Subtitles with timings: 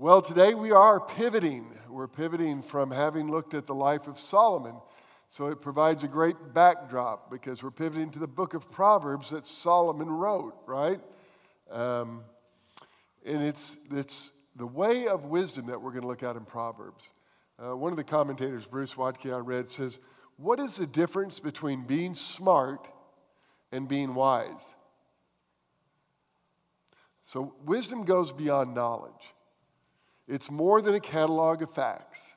[0.00, 1.66] Well, today we are pivoting.
[1.86, 4.76] We're pivoting from having looked at the life of Solomon.
[5.28, 9.44] So it provides a great backdrop because we're pivoting to the book of Proverbs that
[9.44, 11.00] Solomon wrote, right?
[11.70, 12.22] Um,
[13.26, 17.06] and it's, it's the way of wisdom that we're going to look at in Proverbs.
[17.62, 20.00] Uh, one of the commentators, Bruce Waltke, I read, says,
[20.38, 22.88] What is the difference between being smart
[23.70, 24.74] and being wise?
[27.22, 29.34] So, wisdom goes beyond knowledge.
[30.30, 32.36] It's more than a catalog of facts,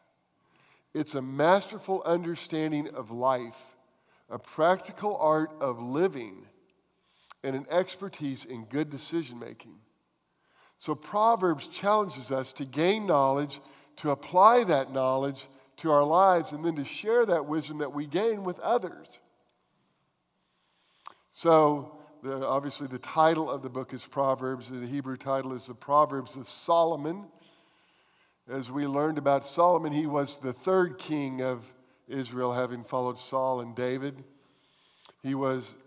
[0.96, 3.76] it's a masterful understanding of life,
[4.32, 6.48] a practical art of living,
[7.44, 9.76] and an expertise in good decision making.
[10.80, 13.62] So, Proverbs challenges us to gain knowledge,
[13.98, 15.48] to apply that knowledge
[15.78, 19.20] to our lives, and then to share that wisdom that we gain with others.
[21.30, 24.70] So, the, obviously, the title of the book is Proverbs.
[24.70, 27.28] The Hebrew title is the Proverbs of Solomon.
[28.50, 31.74] As we learned about Solomon, he was the third king of
[32.10, 34.22] Israel, having followed Saul and David.
[35.22, 35.78] He was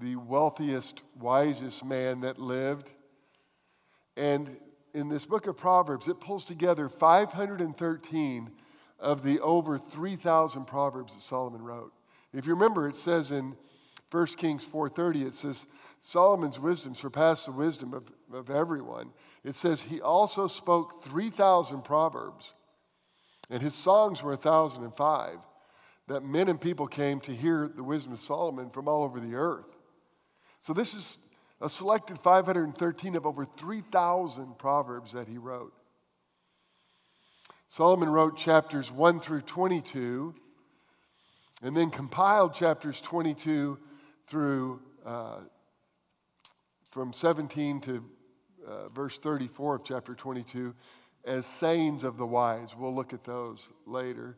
[0.00, 2.90] the wealthiest, wisest man that lived.
[4.16, 4.50] And
[4.92, 8.50] in this book of Proverbs, it pulls together 513
[8.98, 11.92] of the over 3,000 proverbs that Solomon wrote.
[12.32, 13.54] If you remember, it says in
[14.10, 15.66] 1 Kings 4:30, it says,
[16.00, 19.10] Solomon's wisdom surpassed the wisdom of, of everyone.
[19.44, 22.54] It says he also spoke 3,000 proverbs,
[23.50, 25.38] and his songs were 1,005,
[26.08, 29.34] that men and people came to hear the wisdom of Solomon from all over the
[29.34, 29.76] earth.
[30.60, 31.18] So this is
[31.60, 35.74] a selected 513 of over 3,000 proverbs that he wrote.
[37.68, 40.34] Solomon wrote chapters 1 through 22,
[41.62, 43.78] and then compiled chapters 22
[44.26, 45.40] through uh,
[46.90, 48.04] from 17 to
[48.66, 50.74] uh, verse 34 of chapter 22
[51.24, 52.76] as sayings of the wise.
[52.76, 54.36] We'll look at those later.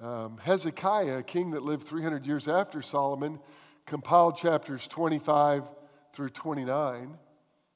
[0.00, 3.38] Um, Hezekiah, a king that lived 300 years after Solomon,
[3.86, 5.68] compiled chapters 25
[6.12, 7.18] through 29,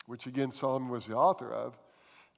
[0.07, 1.79] which again Solomon was the author of.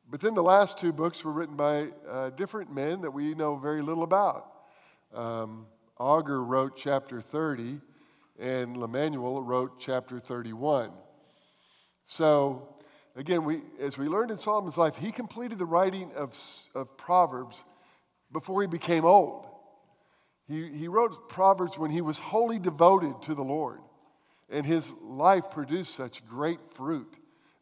[0.09, 3.57] But then the last two books were written by uh, different men that we know
[3.57, 4.53] very little about.
[5.13, 5.67] Um,
[5.99, 7.81] Agur wrote chapter 30,
[8.39, 10.91] and Lemuel wrote chapter 31.
[12.03, 12.76] So,
[13.17, 16.39] again, we, as we learned in Solomon's life, he completed the writing of,
[16.75, 17.65] of Proverbs
[18.31, 19.47] before he became old.
[20.47, 23.81] He, he wrote Proverbs when he was wholly devoted to the Lord,
[24.49, 27.13] and his life produced such great fruit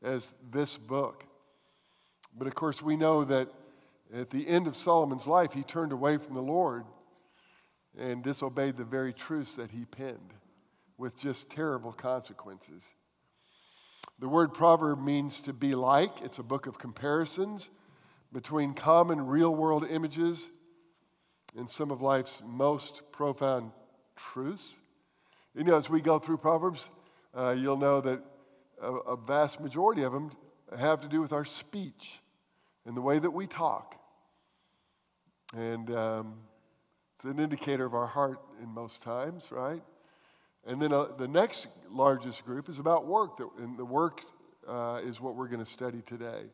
[0.03, 1.25] as this book.
[2.37, 3.49] But of course, we know that
[4.13, 6.85] at the end of Solomon's life, he turned away from the Lord
[7.97, 10.35] and disobeyed the very truths that he penned
[10.99, 12.95] with just terrible consequences.
[14.19, 17.71] The word proverb means to be like, it's a book of comparisons
[18.33, 20.49] between common real world images
[21.57, 23.73] and some of life's most profound
[24.17, 24.79] truths.
[25.55, 26.91] You know, as we go through Proverbs,
[27.35, 28.23] uh, you'll know that
[28.81, 30.31] a, a, vast majority of them
[30.77, 32.21] have to do with our speech
[32.85, 34.01] and the way that we talk.
[35.57, 36.35] And um,
[37.17, 39.83] it's an indicator of our heart in most times, right?
[40.67, 44.23] And then uh, the next largest group is about work, and the work
[44.67, 46.45] uh, is what we're going to study today.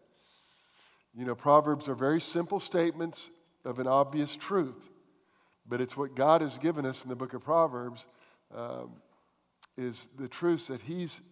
[1.15, 3.31] You know, Proverbs are very simple statements
[3.65, 4.89] of an obvious truth,
[5.67, 8.07] but it's what God has given us in the book of Proverbs
[8.55, 8.93] um,
[9.77, 11.23] is the truths that He's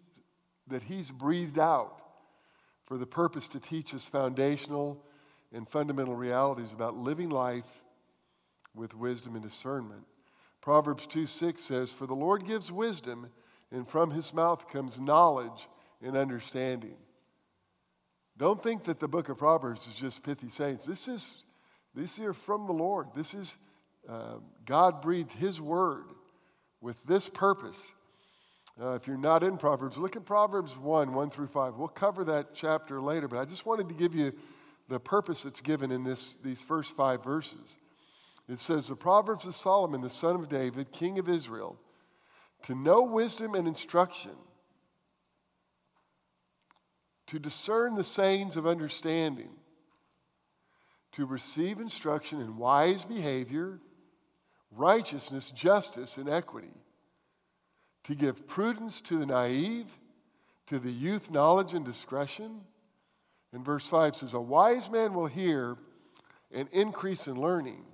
[0.68, 2.02] that He's breathed out
[2.84, 5.02] for the purpose to teach us foundational
[5.52, 7.82] and fundamental realities about living life
[8.74, 10.04] with wisdom and discernment.
[10.68, 13.30] Proverbs 2 6 says, For the Lord gives wisdom,
[13.72, 15.66] and from his mouth comes knowledge
[16.02, 16.98] and understanding.
[18.36, 20.84] Don't think that the book of Proverbs is just pithy sayings.
[20.84, 21.46] This is,
[21.94, 23.06] these are from the Lord.
[23.16, 23.56] This is,
[24.06, 26.04] uh, God breathed his word
[26.82, 27.94] with this purpose.
[28.78, 31.76] Uh, if you're not in Proverbs, look at Proverbs 1, 1 through 5.
[31.76, 34.34] We'll cover that chapter later, but I just wanted to give you
[34.90, 37.78] the purpose that's given in this, these first five verses.
[38.48, 41.78] It says, The Proverbs of Solomon, the son of David, king of Israel,
[42.62, 44.32] to know wisdom and instruction,
[47.26, 49.50] to discern the sayings of understanding,
[51.12, 53.80] to receive instruction in wise behavior,
[54.70, 56.74] righteousness, justice, and equity,
[58.04, 59.98] to give prudence to the naive,
[60.66, 62.62] to the youth knowledge and discretion.
[63.52, 65.76] And verse 5 says, A wise man will hear
[66.50, 67.84] and increase in learning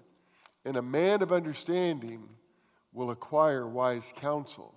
[0.65, 2.29] and a man of understanding
[2.93, 4.75] will acquire wise counsel.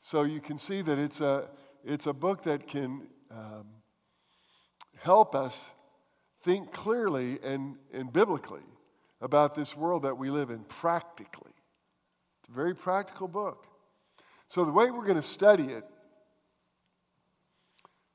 [0.00, 1.48] So you can see that it's a,
[1.84, 3.66] it's a book that can um,
[5.00, 5.72] help us
[6.42, 8.62] think clearly and, and biblically
[9.20, 11.52] about this world that we live in practically.
[12.40, 13.66] It's a very practical book.
[14.46, 15.84] So, the way we're going to study it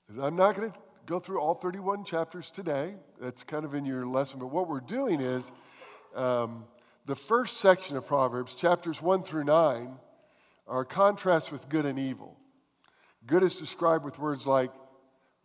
[0.09, 2.95] is I'm not going to go through all 31 chapters today.
[3.21, 4.39] That's kind of in your lesson.
[4.39, 5.51] But what we're doing is
[6.15, 6.65] um,
[7.05, 9.97] the first section of Proverbs, chapters 1 through 9,
[10.67, 12.37] are contrasts with good and evil.
[13.25, 14.71] Good is described with words like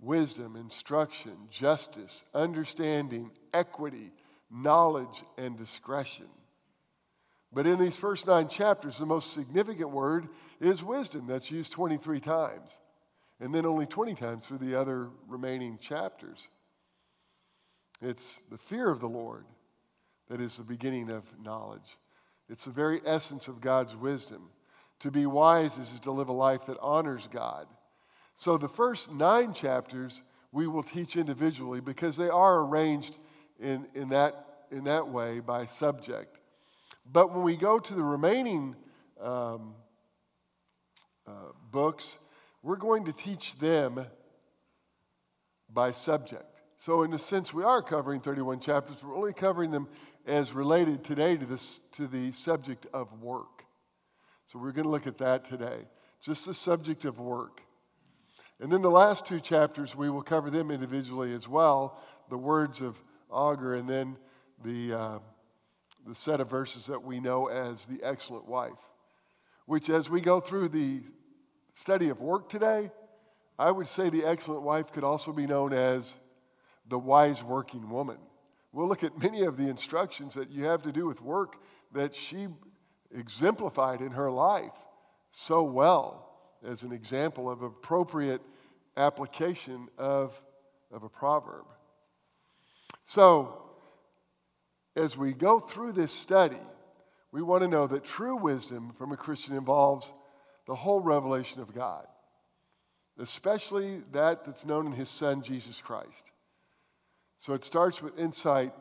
[0.00, 4.12] wisdom, instruction, justice, understanding, equity,
[4.50, 6.29] knowledge, and discretion.
[7.53, 10.29] But in these first nine chapters, the most significant word
[10.61, 11.26] is wisdom.
[11.26, 12.79] That's used 23 times,
[13.41, 16.49] and then only 20 times for the other remaining chapters.
[18.00, 19.44] It's the fear of the Lord
[20.29, 21.99] that is the beginning of knowledge.
[22.49, 24.51] It's the very essence of God's wisdom.
[25.01, 27.67] To be wise is to live a life that honors God.
[28.35, 30.23] So the first nine chapters
[30.53, 33.19] we will teach individually because they are arranged
[33.61, 36.39] in, in, that, in that way by subject.
[37.11, 38.77] But when we go to the remaining
[39.21, 39.75] um,
[41.27, 41.33] uh,
[41.71, 42.19] books,
[42.63, 44.07] we're going to teach them
[45.73, 46.45] by subject.
[46.77, 49.89] So, in a sense, we are covering 31 chapters, we're only covering them
[50.29, 53.65] as related today to, this, to the subject of work.
[54.47, 55.87] So, we're going to look at that today,
[56.21, 57.63] just the subject of work.
[58.61, 62.81] And then the last two chapters, we will cover them individually as well the words
[62.81, 63.01] of
[63.35, 64.17] Agur and then
[64.65, 65.19] the, uh,
[66.07, 68.79] the set of verses that we know as the excellent wife,
[69.67, 71.03] which, as we go through the
[71.73, 72.91] study of work today,
[73.59, 76.19] I would say the excellent wife could also be known as
[76.89, 78.19] the wise working woman.
[78.79, 81.57] We'll look at many of the instructions that you have to do with work
[81.95, 82.47] that she
[83.11, 84.77] exemplified in her life
[85.33, 86.31] so well
[86.65, 88.41] as an example of appropriate
[88.97, 90.41] application of,
[90.93, 91.65] of a proverb.
[93.03, 93.69] So,
[94.95, 96.63] as we go through this study,
[97.33, 100.13] we want to know that true wisdom from a Christian involves
[100.69, 102.07] the whole revelation of God,
[103.19, 106.31] especially that that's known in His Son, Jesus Christ.
[107.38, 108.73] So it starts with insight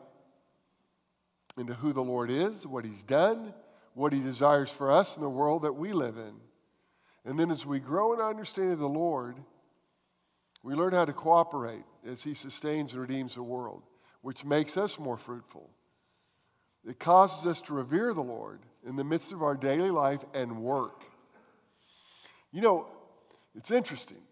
[1.56, 3.54] into who the Lord is, what He's done,
[3.94, 6.34] what He desires for us in the world that we live in.
[7.24, 9.36] And then as we grow in our understanding of the Lord,
[10.64, 13.84] we learn how to cooperate as He sustains and redeems the world,
[14.22, 15.70] which makes us more fruitful.
[16.86, 20.62] It causes us to revere the Lord in the midst of our daily life and
[20.62, 21.04] work.
[22.50, 22.88] You know,
[23.54, 24.22] it's interesting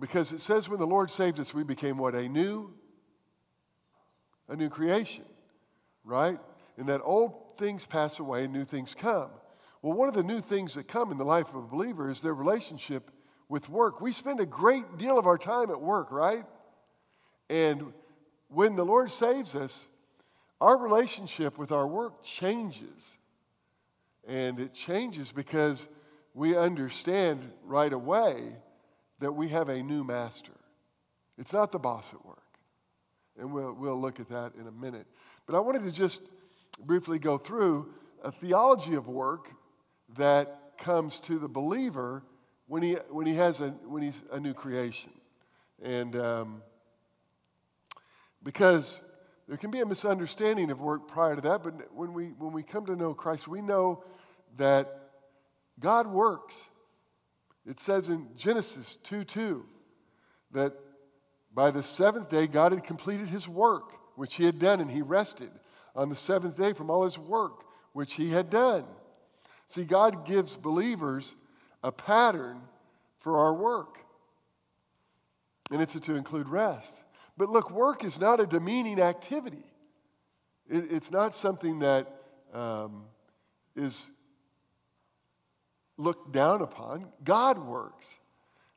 [0.00, 2.14] because it says when the Lord saved us, we became what?
[2.14, 2.72] A new,
[4.48, 5.24] a new creation,
[6.04, 6.38] right?
[6.76, 9.30] And that old things pass away and new things come.
[9.82, 12.20] Well, one of the new things that come in the life of a believer is
[12.20, 13.10] their relationship
[13.48, 14.00] with work.
[14.00, 16.44] We spend a great deal of our time at work, right?
[17.48, 17.92] And
[18.48, 19.88] when the Lord saves us,
[20.60, 23.18] our relationship with our work changes.
[24.26, 25.88] And it changes because
[26.34, 28.56] we understand right away
[29.20, 30.52] that we have a new master.
[31.36, 32.47] It's not the boss at work.
[33.38, 35.06] And we'll, we'll look at that in a minute.
[35.46, 36.22] But I wanted to just
[36.84, 37.92] briefly go through
[38.22, 39.50] a theology of work
[40.16, 42.24] that comes to the believer
[42.66, 45.12] when he, when he has a, when he's a new creation.
[45.82, 46.62] And um,
[48.42, 49.02] because
[49.46, 52.62] there can be a misunderstanding of work prior to that, but when we, when we
[52.62, 54.04] come to know Christ, we know
[54.56, 54.88] that
[55.80, 56.70] God works.
[57.66, 59.64] It says in Genesis 2 2
[60.52, 60.72] that
[61.58, 65.02] by the seventh day, God had completed his work, which he had done, and he
[65.02, 65.50] rested
[65.96, 68.84] on the seventh day from all his work, which he had done.
[69.66, 71.34] See, God gives believers
[71.82, 72.60] a pattern
[73.18, 73.98] for our work,
[75.72, 77.02] and it's to include rest.
[77.36, 79.64] But look, work is not a demeaning activity.
[80.68, 82.06] It's not something that
[82.54, 83.02] um,
[83.74, 84.12] is
[85.96, 87.02] looked down upon.
[87.24, 88.16] God works.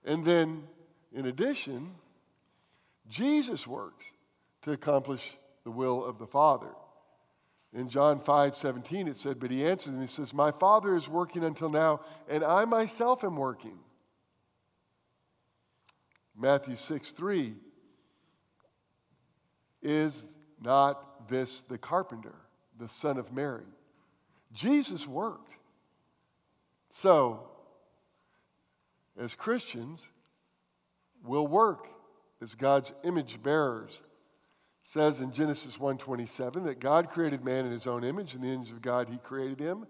[0.03, 0.63] And then,
[1.13, 1.91] in addition,
[3.11, 4.13] Jesus works
[4.61, 6.69] to accomplish the will of the Father.
[7.73, 11.09] In John 5 17, it said, But he answered them, He says, My Father is
[11.09, 11.99] working until now,
[12.29, 13.77] and I myself am working.
[16.37, 17.53] Matthew 6 3,
[19.81, 22.35] Is not this the carpenter,
[22.79, 23.65] the son of Mary?
[24.53, 25.55] Jesus worked.
[26.87, 27.49] So,
[29.17, 30.09] as Christians,
[31.23, 31.87] we'll work
[32.41, 34.01] as God's image bearers
[34.81, 38.71] says in Genesis 1:27 that God created man in his own image, in the image
[38.71, 39.85] of God he created him.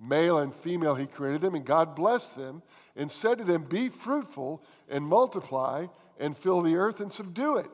[0.00, 2.62] Male and female he created them, and God blessed them
[2.96, 5.86] and said to them, Be fruitful and multiply
[6.18, 7.68] and fill the earth and subdue it.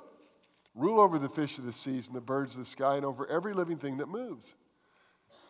[0.74, 3.26] rule over the fish of the seas and the birds of the sky and over
[3.26, 4.54] every living thing that moves.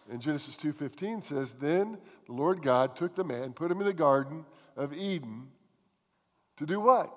[0.08, 3.92] And Genesis 2:15 says, "Then the Lord God took the man, put him in the
[3.92, 5.52] garden of Eden
[6.56, 7.12] to do what?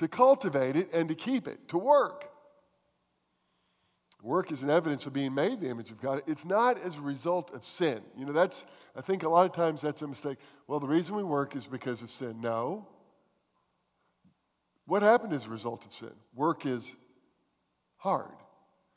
[0.00, 2.24] To cultivate it and to keep it, to work.
[4.22, 6.22] Work is an evidence of being made in the image of God.
[6.26, 8.00] It's not as a result of sin.
[8.16, 8.64] You know, that's,
[8.96, 10.38] I think a lot of times that's a mistake.
[10.66, 12.40] Well, the reason we work is because of sin.
[12.40, 12.88] No.
[14.86, 16.14] What happened as a result of sin?
[16.34, 16.96] Work is
[17.98, 18.32] hard.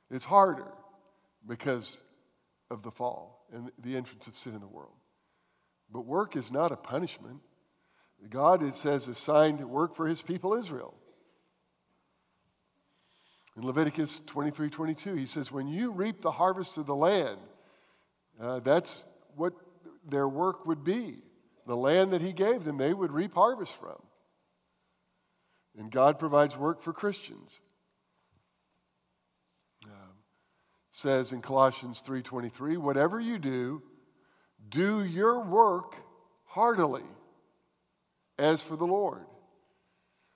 [0.09, 0.71] It's harder
[1.45, 1.99] because
[2.71, 4.95] of the fall and the entrance of sin in the world.
[5.91, 7.41] But work is not a punishment.
[8.29, 10.93] God, it says, assigned work for his people Israel.
[13.55, 17.37] In Leviticus 23 22, he says, When you reap the harvest of the land,
[18.41, 19.53] uh, that's what
[20.07, 21.17] their work would be.
[21.67, 24.01] The land that he gave them, they would reap harvest from.
[25.77, 27.61] And God provides work for Christians.
[29.85, 30.13] Um,
[30.89, 33.83] says in Colossians 3:23, "Whatever you do,
[34.67, 35.95] do your work
[36.45, 37.03] heartily
[38.43, 39.25] as for the Lord."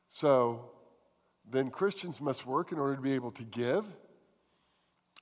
[0.07, 0.71] So,
[1.49, 3.85] then Christians must work in order to be able to give.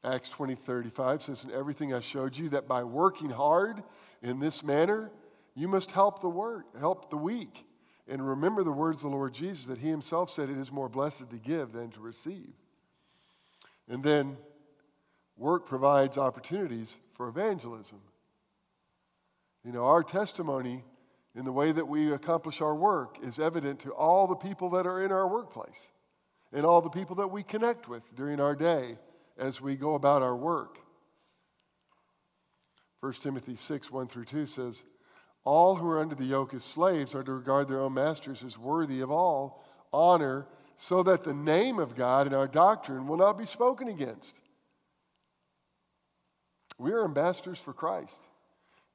[0.04, 3.82] Acts 20 35 says, In everything I showed you, that by working hard
[4.22, 5.12] in this manner,
[5.56, 7.65] you must help the work, help the weak.
[8.08, 10.89] And remember the words of the Lord Jesus that He Himself said, It is more
[10.89, 12.54] blessed to give than to receive.
[13.88, 14.38] And then
[15.38, 18.00] work provides opportunities for evangelism.
[19.63, 20.84] You know, our testimony
[21.36, 24.88] in the way that we accomplish our work is evident to all the people that
[24.88, 25.92] are in our workplace
[26.54, 28.98] and all the people that we connect with during our day
[29.38, 30.80] as we go about our work.
[33.01, 34.84] 1 Timothy 6, 1 through 2 says,
[35.44, 38.58] All who are under the yoke as slaves are to regard their own masters as
[38.58, 43.38] worthy of all honor, so that the name of God and our doctrine will not
[43.38, 44.42] be spoken against.
[46.77, 48.27] We are ambassadors for Christ.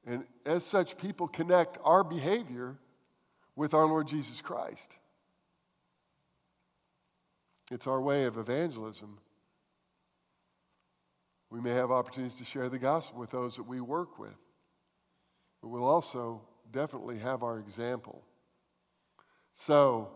[0.06, 2.78] And as such, people connect our behavior
[3.54, 4.96] with our Lord Jesus Christ.
[7.70, 9.18] It's our way of evangelism.
[11.50, 14.36] We may have opportunities to share the gospel with those that we work with,
[15.60, 18.22] but we'll also definitely have our example.
[19.52, 20.10] So,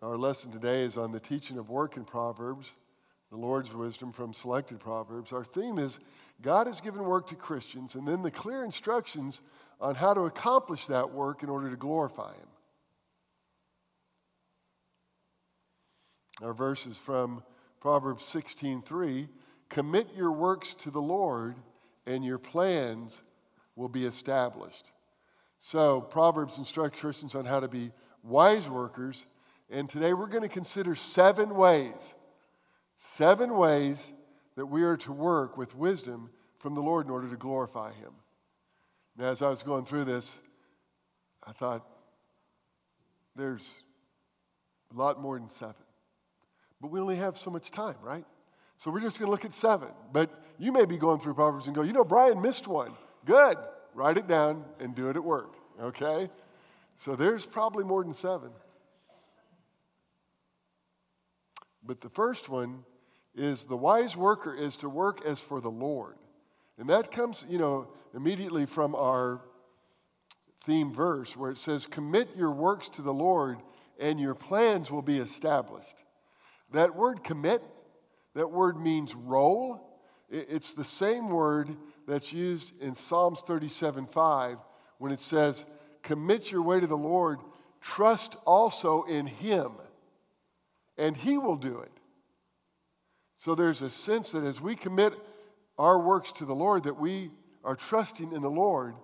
[0.00, 2.72] our lesson today is on the teaching of work in Proverbs,
[3.30, 5.32] the Lord's wisdom from selected Proverbs.
[5.32, 6.00] Our theme is
[6.40, 9.42] God has given work to Christians, and then the clear instructions
[9.80, 12.48] on how to accomplish that work in order to glorify Him.
[16.42, 17.42] Our verse is from
[17.80, 19.28] Proverbs 16:3,
[19.68, 21.56] "Commit your works to the Lord,
[22.06, 23.22] and your plans
[23.76, 24.92] will be established."
[25.58, 27.92] So, Proverbs instructs Christians on how to be
[28.22, 29.26] wise workers,
[29.68, 32.14] and today we're going to consider seven ways,
[33.00, 34.12] seven ways
[34.56, 38.10] that we are to work with wisdom from the Lord in order to glorify Him.
[39.16, 40.42] Now, as I was going through this,
[41.46, 41.86] I thought,
[43.36, 43.72] there's
[44.92, 45.76] a lot more than seven.
[46.80, 48.24] But we only have so much time, right?
[48.78, 49.90] So we're just going to look at seven.
[50.12, 52.92] But you may be going through Proverbs and go, you know, Bryan missed one.
[53.24, 53.58] Good.
[53.94, 56.28] Write it down and do it at work, okay?
[56.96, 58.50] So there's probably more than seven.
[61.88, 62.84] But the first one
[63.34, 66.16] is the wise worker is to work as for the Lord.
[66.76, 69.40] And that comes, you know, immediately from our
[70.60, 73.62] theme verse where it says, Commit your works to the Lord
[73.98, 76.04] and your plans will be established.
[76.72, 77.62] That word commit,
[78.34, 79.98] that word means roll.
[80.28, 81.70] It's the same word
[82.06, 84.58] that's used in Psalms 37 5
[84.98, 85.64] when it says,
[86.02, 87.38] Commit your way to the Lord,
[87.80, 89.72] trust also in Him,
[90.98, 91.92] and He will do it.
[93.36, 95.14] So there's a sense that as we commit
[95.78, 97.30] our works to the Lord, that we
[97.64, 98.96] are trusting in the Lord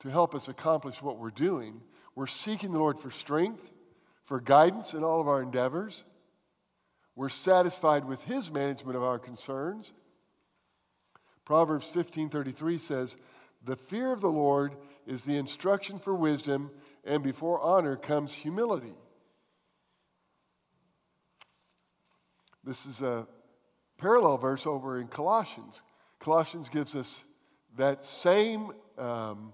[0.00, 1.80] to help us accomplish what we're doing.
[2.14, 3.70] We're seeking the Lord for strength
[4.24, 6.04] for guidance in all of our endeavors.
[7.16, 9.92] We're satisfied with his management of our concerns.
[11.44, 13.16] Proverbs 15:33 says,
[13.62, 16.70] "The fear of the Lord is the instruction for wisdom,
[17.02, 18.94] and before honor comes humility."
[22.64, 23.26] This is a
[23.98, 25.82] parallel verse over in Colossians.
[26.18, 27.24] Colossians gives us
[27.76, 29.52] that same um,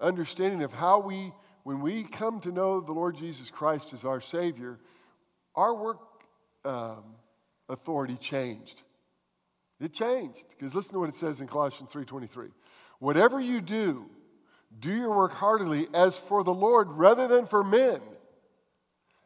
[0.00, 1.32] understanding of how we
[1.64, 4.78] when we come to know the Lord Jesus Christ as our Savior,
[5.56, 5.98] our work
[6.64, 7.16] um,
[7.70, 8.82] authority changed.
[9.80, 12.50] It changed because listen to what it says in Colossians 3:23.
[12.98, 14.10] Whatever you do,
[14.78, 18.00] do your work heartily as for the Lord rather than for men.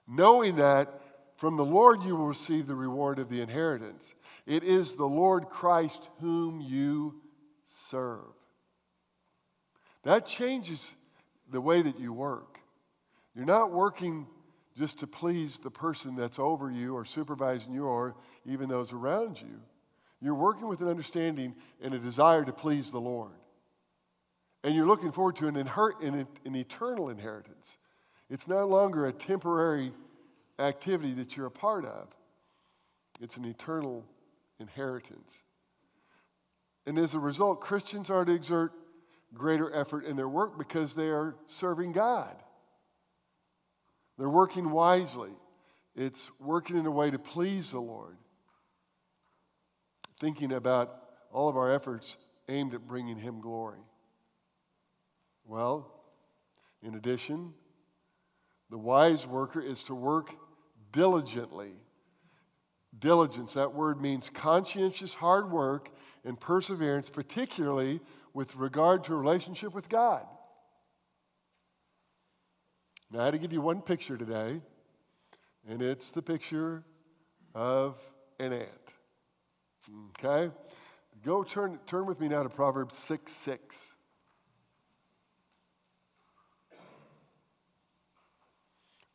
[0.07, 0.98] knowing that
[1.39, 4.13] from the Lord you will receive the reward of the inheritance.
[4.45, 7.23] It is the Lord Christ whom you
[7.65, 8.35] serve.
[10.03, 10.97] That changes
[11.49, 12.59] the way that you work.
[13.37, 14.27] You're not working
[14.77, 19.41] just to please the person that's over you or supervising you or even those around
[19.41, 19.61] you.
[20.21, 23.31] You're working with an understanding and a desire to please the Lord.
[24.65, 27.79] And you're looking forward to an, inher- an, an eternal inheritance.
[28.29, 29.93] It's no longer a temporary
[30.59, 32.09] activity that you're a part of,
[33.21, 34.05] it's an eternal
[34.59, 35.45] inheritance.
[36.87, 38.73] And as a result, Christians are to exert
[39.35, 42.35] greater effort in their work because they are serving God.
[44.17, 45.33] They're working wisely.
[45.95, 48.17] It's working in a way to please the Lord.
[50.19, 50.95] Thinking about
[51.33, 52.17] all of our efforts
[52.49, 53.81] aimed at bringing Him glory.
[55.45, 55.93] Well,
[56.83, 57.53] in addition,
[58.71, 60.35] the wise worker is to work
[60.93, 61.73] diligently.
[62.99, 65.89] Diligence, that word means conscientious hard work
[66.25, 68.01] and perseverance, particularly
[68.35, 70.27] with regard to a relationship with God.
[73.11, 74.61] Now, I had to give you one picture today,
[75.67, 76.85] and it's the picture
[77.55, 77.97] of
[78.39, 78.69] an ant.
[80.19, 80.53] Okay?
[81.25, 83.95] Go turn, turn with me now to Proverbs 6 6.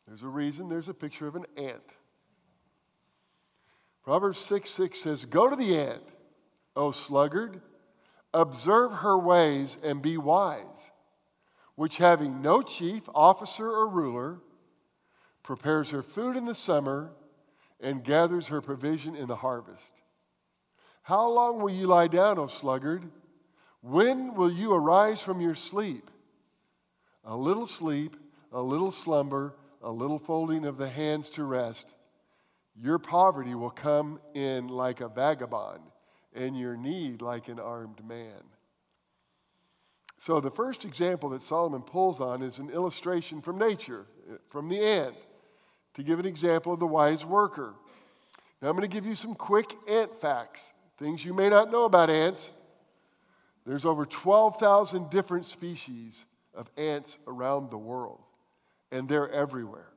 [0.06, 1.96] There's a reason there's a picture of an ant.
[4.02, 6.02] Proverbs 6 6 says, Go to the ant,
[6.76, 7.62] O sluggard,
[8.34, 10.90] observe her ways and be wise,
[11.74, 14.40] which having no chief, officer, or ruler,
[15.42, 17.12] prepares her food in the summer
[17.80, 20.02] and gathers her provision in the harvest.
[21.02, 23.10] How long will you lie down, O sluggard?
[23.80, 26.10] When will you arise from your sleep?
[27.24, 28.16] A little sleep,
[28.52, 29.54] a little slumber,
[29.84, 31.94] a little folding of the hands to rest,
[32.74, 35.82] your poverty will come in like a vagabond,
[36.34, 38.42] and your need like an armed man.
[40.16, 44.06] So, the first example that Solomon pulls on is an illustration from nature,
[44.48, 45.14] from the ant,
[45.94, 47.74] to give an example of the wise worker.
[48.62, 51.84] Now, I'm going to give you some quick ant facts, things you may not know
[51.84, 52.52] about ants.
[53.66, 58.20] There's over 12,000 different species of ants around the world
[58.94, 59.88] and they're everywhere.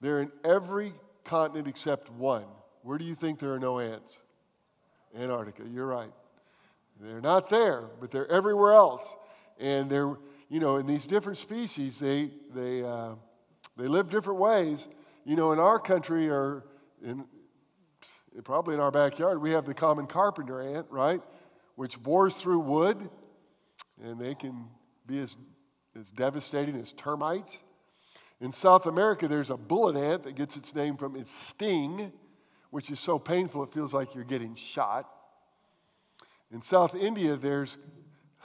[0.00, 0.92] They're in every
[1.22, 2.44] continent except one.
[2.82, 4.20] Where do you think there are no ants?
[5.16, 6.10] Antarctica, you're right.
[7.00, 9.16] They're not there, but they're everywhere else.
[9.60, 10.16] And they're,
[10.48, 13.14] you know, in these different species, they, they, uh,
[13.76, 14.88] they live different ways.
[15.24, 16.64] You know, in our country, or
[17.04, 17.24] in,
[18.42, 21.20] probably in our backyard, we have the common carpenter ant, right?
[21.76, 23.08] Which bores through wood,
[24.02, 24.66] and they can
[25.06, 25.36] be as,
[25.98, 27.62] as devastating as termites.
[28.44, 32.12] In South America, there's a bullet ant that gets its name from its sting,
[32.68, 35.08] which is so painful it feels like you're getting shot.
[36.52, 37.78] In South India, there's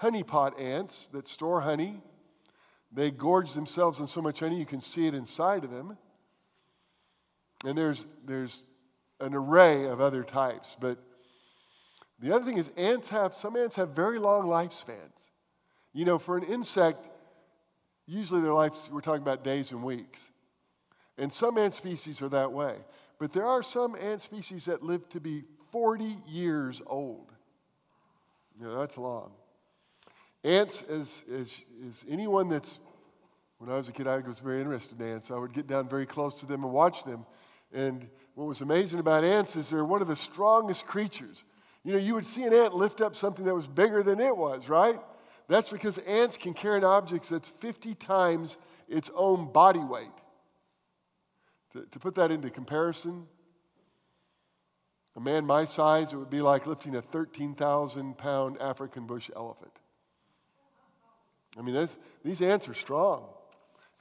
[0.02, 2.02] honeypot ants that store honey.
[2.94, 5.98] They gorge themselves on so much honey you can see it inside of them.
[7.66, 8.64] And there's, there's
[9.20, 10.78] an array of other types.
[10.80, 10.98] But
[12.20, 15.32] the other thing is, ants have, some ants have very long lifespans.
[15.92, 17.06] You know, for an insect,
[18.12, 20.32] Usually their lives, we're talking about days and weeks.
[21.20, 22.78] And some ant species are that way.
[23.20, 27.32] But there are some ant species that live to be 40 years old.
[28.60, 29.32] You know, that's long.
[30.44, 32.80] Ants, as, as, as anyone that's,
[33.60, 35.30] when I was a kid, I was very interested in ants.
[35.30, 37.28] I would get down very close to them and watch them.
[37.72, 41.46] And what was amazing about ants is they're one of the strongest creatures.
[41.84, 44.36] You know, you would see an ant lift up something that was bigger than it
[44.36, 45.00] was, right?
[45.50, 48.56] That's because ants can carry an object that's 50 times
[48.88, 50.08] its own body weight.
[51.74, 53.28] To, to put that into comparison,
[55.16, 59.72] a man my size, it would be like lifting a 13,000 pound African bush elephant.
[61.58, 61.88] I mean,
[62.24, 63.26] these ants are strong.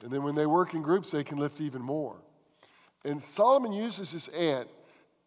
[0.03, 2.17] And then when they work in groups, they can lift even more.
[3.03, 4.69] And Solomon uses this ant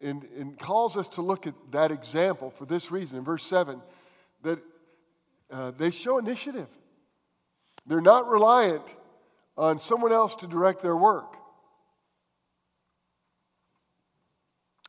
[0.01, 3.19] and, and calls us to look at that example for this reason.
[3.19, 3.81] In verse 7,
[4.43, 4.59] that
[5.53, 6.67] uh, they show initiative.
[7.85, 8.83] They're not reliant
[9.55, 11.37] on someone else to direct their work.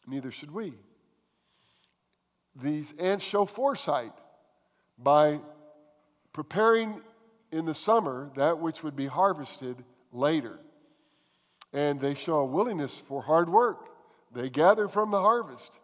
[0.07, 0.73] Neither should we.
[2.57, 4.13] These ants show foresight
[4.99, 5.41] by
[6.33, 7.01] preparing
[7.53, 10.59] in the summer that which would be harvested later.
[11.73, 13.89] And they show a willingness for hard work.
[14.33, 15.79] They gather from the harvest.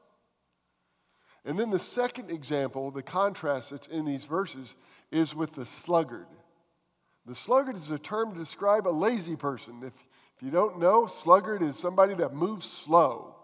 [1.44, 4.76] And then the second example, the contrast that's in these verses,
[5.11, 6.26] is with the sluggard.
[7.26, 9.81] The sluggard is a term to describe a lazy person.
[9.83, 9.94] If,
[10.37, 13.35] if you don't know, sluggard is somebody that moves slow.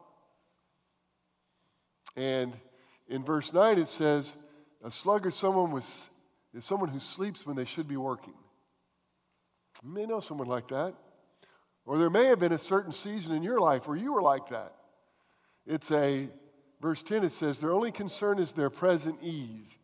[2.16, 2.52] And
[3.08, 4.36] in verse 9 it says,
[4.82, 6.10] a sluggard someone is
[6.60, 8.34] someone who sleeps when they should be working.
[9.82, 10.94] You may know someone like that.
[11.84, 14.48] Or there may have been a certain season in your life where you were like
[14.48, 14.74] that.
[15.66, 16.28] It's a,
[16.80, 19.78] verse 10, it says, their only concern is their present ease.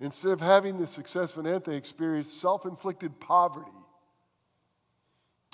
[0.00, 3.70] Instead of having the success of an ant, they experience self inflicted poverty.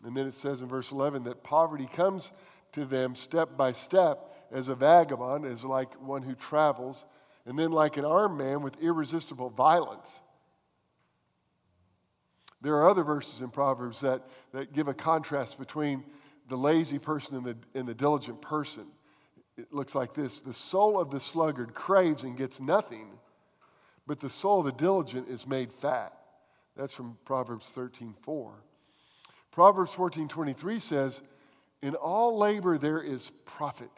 [0.04, 2.32] And then it says in verse 11 that poverty comes
[2.72, 7.04] to them step by step as a vagabond, as like one who travels,
[7.44, 10.22] and then like an armed man with irresistible violence.
[12.62, 16.04] There are other verses in Proverbs that, that give a contrast between
[16.48, 18.86] the lazy person and the, and the diligent person.
[19.56, 23.18] It looks like this The soul of the sluggard craves and gets nothing,
[24.06, 26.12] but the soul of the diligent is made fat.
[26.76, 28.52] That's from Proverbs 13 4.
[29.50, 31.22] Proverbs 14 23 says,
[31.82, 33.90] In all labor there is profit,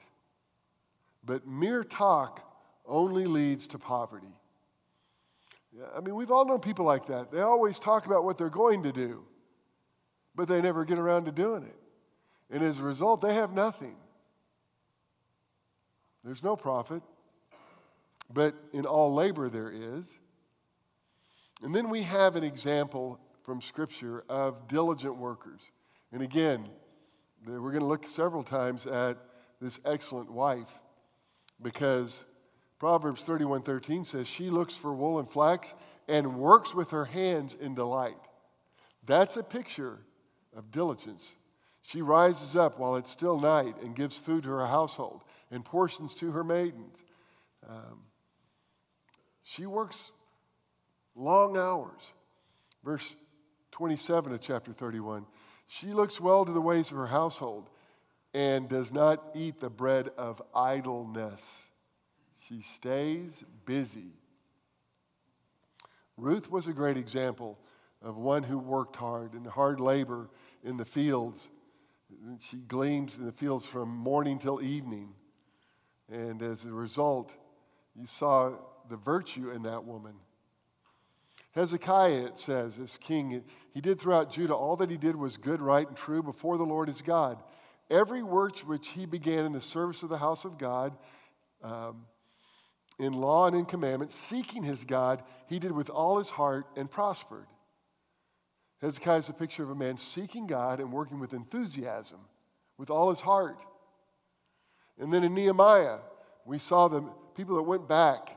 [1.24, 2.44] but mere talk
[2.86, 4.34] only leads to poverty.
[5.94, 7.30] I mean, we've all known people like that.
[7.30, 9.24] They always talk about what they're going to do,
[10.34, 11.76] but they never get around to doing it.
[12.50, 13.96] And as a result, they have nothing.
[16.24, 17.02] There's no profit,
[18.32, 20.18] but in all labor there is.
[21.62, 25.70] And then we have an example from Scripture of diligent workers.
[26.12, 26.68] And again,
[27.46, 29.16] we're going to look several times at
[29.60, 30.80] this excellent wife
[31.60, 32.26] because
[32.78, 35.74] Proverbs 31:13 says she looks for wool and flax
[36.06, 38.18] and works with her hands in delight.
[39.04, 39.98] That's a picture
[40.56, 41.36] of diligence.
[41.82, 46.14] She rises up while it's still night and gives food to her household and portions
[46.16, 47.02] to her maidens.
[47.68, 48.02] Um,
[49.42, 50.12] she works
[51.14, 52.12] long hours.
[52.84, 53.16] Verse
[53.72, 55.26] 27 of chapter 31
[55.66, 57.70] She looks well to the ways of her household
[58.34, 61.70] and does not eat the bread of idleness.
[62.46, 64.12] She stays busy.
[66.16, 67.58] Ruth was a great example
[68.02, 70.28] of one who worked hard in hard labor
[70.62, 71.50] in the fields.
[72.40, 75.14] She gleans in the fields from morning till evening.
[76.10, 77.34] And as a result,
[77.94, 78.52] you saw
[78.88, 80.14] the virtue in that woman.
[81.52, 83.42] Hezekiah, it says, as king,
[83.72, 86.64] he did throughout Judah all that he did was good, right, and true before the
[86.64, 87.42] Lord his God.
[87.90, 90.98] Every work which he began in the service of the house of God,
[91.62, 92.06] um,
[92.98, 96.90] in law and in commandment, seeking his God, he did with all his heart and
[96.90, 97.46] prospered.
[98.80, 102.20] Hezekiah is a picture of a man seeking God and working with enthusiasm,
[102.76, 103.64] with all his heart.
[104.98, 105.98] And then in Nehemiah,
[106.44, 107.02] we saw the
[107.34, 108.36] people that went back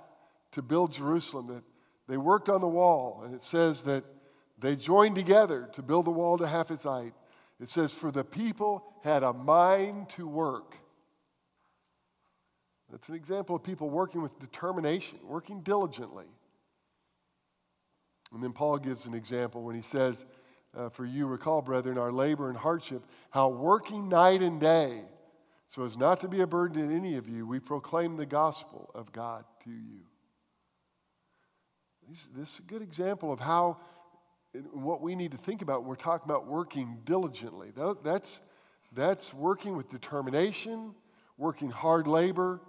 [0.52, 1.64] to build Jerusalem, that
[2.08, 4.04] they worked on the wall, and it says that
[4.60, 7.14] they joined together to build the wall to half its height.
[7.60, 10.76] It says, For the people had a mind to work.
[12.92, 16.28] That's an example of people working with determination, working diligently.
[18.34, 20.26] And then Paul gives an example when he says,
[20.76, 25.04] uh, For you recall, brethren, our labor and hardship, how working night and day,
[25.72, 28.92] so as not to be a burden to any of you, we proclaim the gospel
[28.94, 30.02] of God to you.
[32.10, 33.78] This, this is a good example of how,
[34.74, 37.72] what we need to think about we're talking about working diligently.
[37.72, 38.42] That, that's,
[38.92, 40.94] that's working with determination,
[41.38, 42.60] working hard labor,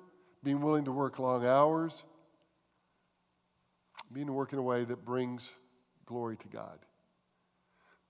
[0.44, 2.04] being willing to work long hours,
[4.12, 5.58] being to work in a way that brings
[6.06, 6.78] glory to God.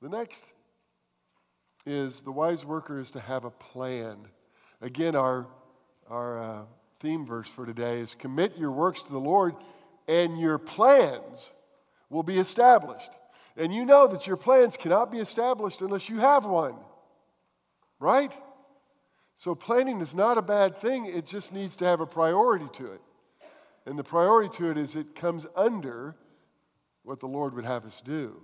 [0.02, 0.52] The next
[1.86, 4.28] is the wise worker is to have a plan.
[4.82, 5.46] Again, our,
[6.08, 6.64] our uh,
[6.98, 9.54] theme verse for today is commit your works to the Lord,
[10.08, 11.54] and your plans
[12.10, 13.12] will be established.
[13.56, 16.74] And you know that your plans cannot be established unless you have one,
[18.00, 18.34] right?
[19.36, 22.92] So, planning is not a bad thing, it just needs to have a priority to
[22.92, 23.00] it.
[23.86, 26.16] And the priority to it is it comes under
[27.04, 28.42] what the Lord would have us do.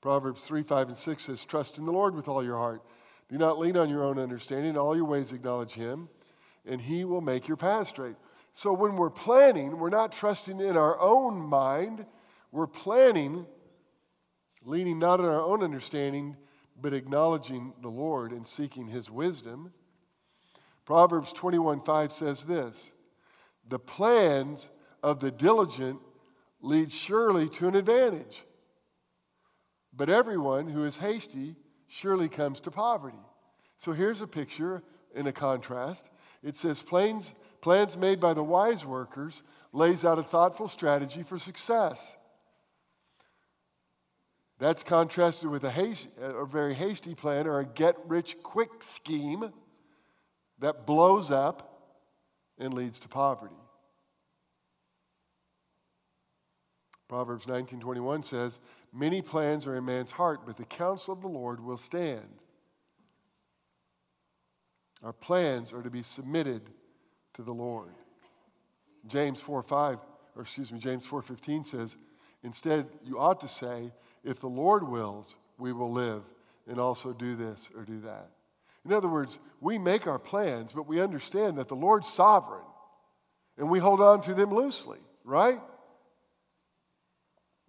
[0.00, 2.82] Proverbs 3, 5, and 6 says, Trust in the Lord with all your heart
[3.30, 4.70] do not lean on your own understanding.
[4.70, 6.08] In all your ways, acknowledge Him,
[6.66, 8.16] and He will make your path straight.
[8.52, 12.06] So when we're planning, we're not trusting in our own mind.
[12.50, 13.46] We're planning,
[14.64, 16.36] leaning not on our own understanding,
[16.80, 19.72] but acknowledging the Lord and seeking His wisdom.
[20.84, 22.92] Proverbs 21 5 says this
[23.68, 24.70] The plans
[25.04, 26.00] of the diligent
[26.60, 28.42] lead surely to an advantage,
[29.94, 31.54] but everyone who is hasty
[31.90, 33.18] surely comes to poverty.
[33.76, 34.82] So here's a picture
[35.14, 36.08] in a contrast.
[36.42, 41.38] It says, plans, plans made by the wise workers lays out a thoughtful strategy for
[41.38, 42.16] success.
[44.58, 49.52] That's contrasted with a, haste, a very hasty plan or a get rich quick scheme
[50.60, 51.96] that blows up
[52.58, 53.54] and leads to poverty.
[57.10, 58.60] Proverbs 19:21 says,
[58.92, 62.38] "Many plans are in man's heart, but the counsel of the Lord will stand."
[65.02, 66.72] Our plans are to be submitted
[67.32, 67.96] to the Lord.
[69.08, 70.00] James 4 5,
[70.36, 71.96] or excuse me, James 4:15 says,
[72.44, 73.92] instead, you ought to say,
[74.22, 76.22] if the Lord wills, we will live
[76.68, 78.30] and also do this or do that.
[78.84, 82.64] In other words, we make our plans, but we understand that the Lord's sovereign
[83.56, 85.60] and we hold on to them loosely, right?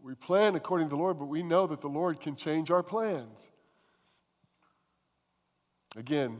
[0.03, 2.81] We plan according to the Lord, but we know that the Lord can change our
[2.81, 3.51] plans.
[5.95, 6.39] Again,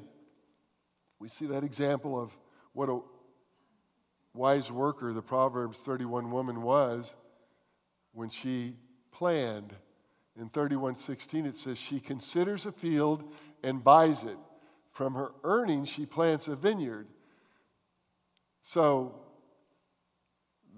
[1.19, 2.35] we see that example of
[2.73, 2.99] what a
[4.33, 7.15] wise worker the Proverbs 31 woman was
[8.13, 8.77] when she
[9.11, 9.75] planned.
[10.35, 14.37] In 31:16 it says she considers a field and buys it.
[14.89, 17.07] From her earnings she plants a vineyard.
[18.61, 19.20] So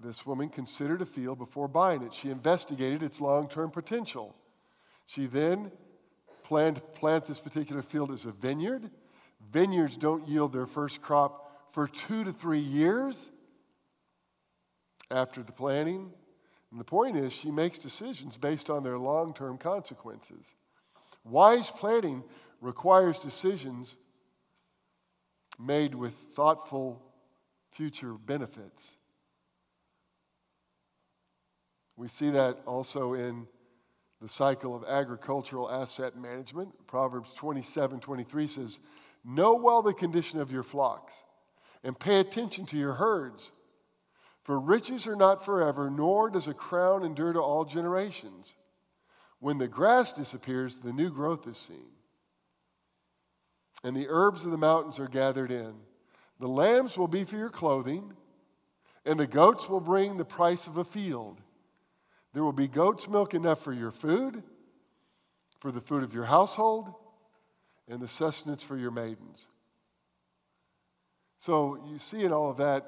[0.04, 2.12] this woman considered a field before buying it.
[2.12, 4.36] She investigated its long term potential.
[5.06, 5.72] She then
[6.42, 8.90] planned to plant this particular field as a vineyard.
[9.50, 13.30] Vineyards don't yield their first crop for two to three years
[15.10, 16.12] after the planting.
[16.70, 20.54] And the point is, she makes decisions based on their long term consequences.
[21.24, 22.22] Wise planning
[22.60, 23.96] requires decisions
[25.58, 27.00] made with thoughtful
[27.70, 28.98] future benefits.
[31.96, 33.46] We see that also in
[34.20, 36.86] the cycle of agricultural asset management.
[36.86, 38.80] Proverbs 27 23 says,
[39.24, 41.24] Know well the condition of your flocks
[41.82, 43.52] and pay attention to your herds.
[44.42, 48.54] For riches are not forever, nor does a crown endure to all generations.
[49.40, 51.90] When the grass disappears, the new growth is seen.
[53.82, 55.74] And the herbs of the mountains are gathered in.
[56.40, 58.14] The lambs will be for your clothing,
[59.04, 61.42] and the goats will bring the price of a field.
[62.34, 64.42] There will be goat's milk enough for your food,
[65.60, 66.92] for the food of your household,
[67.88, 69.46] and the sustenance for your maidens.
[71.38, 72.84] So you see in all of that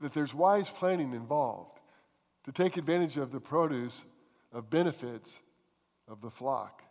[0.00, 1.80] that there's wise planning involved
[2.44, 4.06] to take advantage of the produce
[4.52, 5.42] of benefits
[6.08, 6.82] of the flock.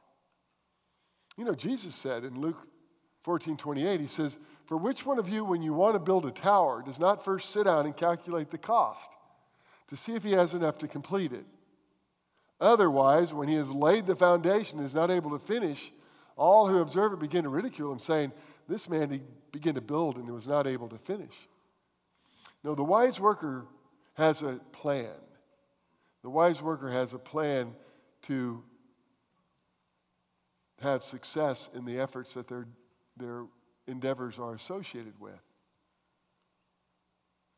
[1.37, 2.67] You know, Jesus said in Luke
[3.23, 6.31] 14 28, he says, For which one of you, when you want to build a
[6.31, 9.11] tower, does not first sit down and calculate the cost
[9.87, 11.45] to see if he has enough to complete it?
[12.63, 15.91] Otherwise, when he has laid the foundation and is not able to finish,
[16.37, 18.31] all who observe it begin to ridicule him, saying,
[18.69, 19.21] This man he
[19.51, 21.49] began to build and he was not able to finish.
[22.63, 23.65] No, the wise worker
[24.13, 25.11] has a plan.
[26.21, 27.75] The wise worker has a plan
[28.23, 28.63] to
[30.81, 32.65] have success in the efforts that their,
[33.17, 33.43] their
[33.87, 35.41] endeavors are associated with.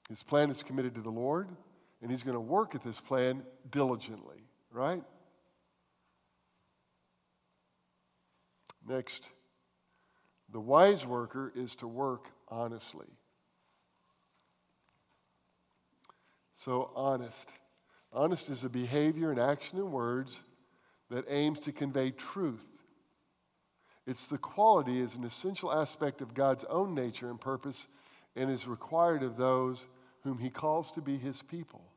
[0.10, 1.48] His plan is committed to the Lord,
[2.02, 4.44] and he's going to work at this plan diligently
[4.76, 5.02] right?
[8.88, 9.30] Next,
[10.52, 13.08] the wise worker is to work honestly.
[16.54, 17.52] So, honest.
[18.14, 20.44] Honest is a behavior and action and words
[21.10, 22.84] that aims to convey truth.
[24.06, 27.88] It's the quality is an essential aspect of God's own nature and purpose
[28.36, 29.88] and is required of those
[30.24, 31.94] whom he calls to be his people.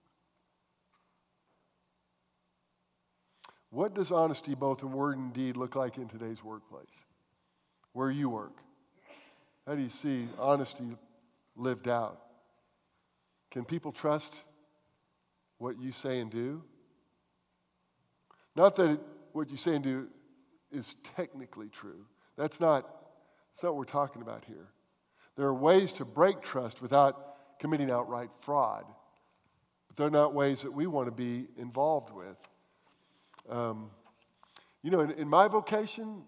[3.70, 7.04] What does honesty, both in word and deed, look like in today's workplace?
[7.92, 8.56] Where you work?
[9.66, 10.96] How do you see honesty
[11.54, 12.20] lived out?
[13.50, 14.42] Can people trust
[15.58, 16.62] what you say and do?
[18.56, 19.00] Not that it,
[19.32, 20.08] what you say and do
[20.72, 22.06] is technically true.
[22.36, 22.88] That's not,
[23.50, 24.68] that's not what we're talking about here.
[25.36, 28.84] There are ways to break trust without committing outright fraud,
[29.86, 32.36] but they're not ways that we want to be involved with.
[33.48, 33.90] Um,
[34.82, 36.22] you know, in, in my vocation,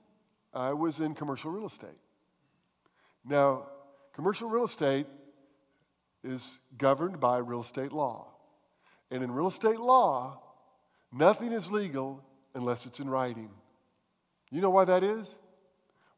[0.52, 1.98] I was in commercial real estate.
[3.24, 3.66] Now,
[4.12, 5.06] commercial real estate
[6.24, 8.28] is governed by real estate law.
[9.10, 10.40] And in real estate law,
[11.12, 13.50] nothing is legal unless it's in writing.
[14.50, 15.38] You know why that is?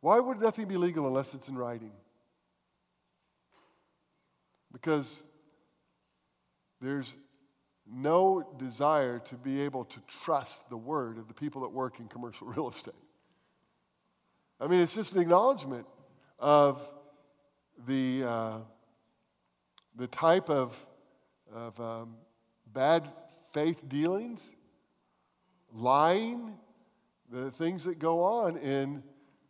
[0.01, 1.93] Why would nothing be legal unless it's in writing?
[4.73, 5.23] Because
[6.81, 7.15] there's
[7.91, 12.09] no desire to be able to trust the word of the people that work in
[12.09, 12.95] commercial real estate.
[14.61, 15.87] I mean, it's just an acknowledgement
[16.39, 16.89] of
[17.87, 18.59] the, uh,
[19.97, 20.87] the type of,
[21.53, 22.15] of um,
[22.73, 23.09] bad
[23.53, 24.55] faith dealings,
[25.73, 26.55] lying,
[27.31, 29.03] the things that go on in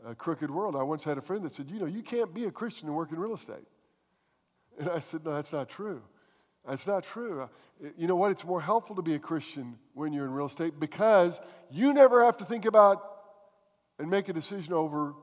[0.04, 0.76] a crooked world.
[0.76, 2.96] I once had a friend that said, You know, you can't be a Christian and
[2.96, 3.66] work in real estate.
[4.78, 6.02] And I said, No, that's not true.
[6.68, 7.48] That's not true.
[7.96, 8.30] You know what?
[8.30, 12.24] It's more helpful to be a Christian when you're in real estate because you never
[12.24, 13.02] have to think about
[13.98, 15.14] and make a decision over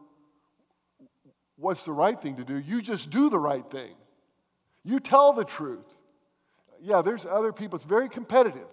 [1.56, 2.58] what's the right thing to do.
[2.58, 3.96] You just do the right thing.
[4.84, 5.88] You tell the truth.
[6.82, 7.78] Yeah, there's other people.
[7.78, 8.68] It's very competitive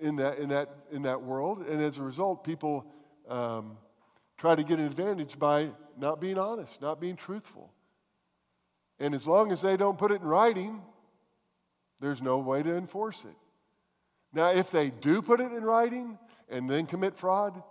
[0.00, 1.66] in that, in that, in that world.
[1.66, 2.86] And as a result, people
[3.28, 3.76] um,
[4.38, 7.72] try to get an advantage by not being honest, not being truthful.
[8.98, 10.82] And as long as they don't put it in writing,
[12.00, 13.36] there's no way to enforce it.
[14.32, 17.62] Now, if they do put it in writing and then commit fraud,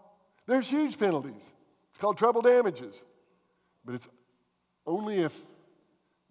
[0.45, 1.53] there's huge penalties.
[1.89, 3.03] It's called treble damages.
[3.85, 4.07] But it's
[4.85, 5.37] only if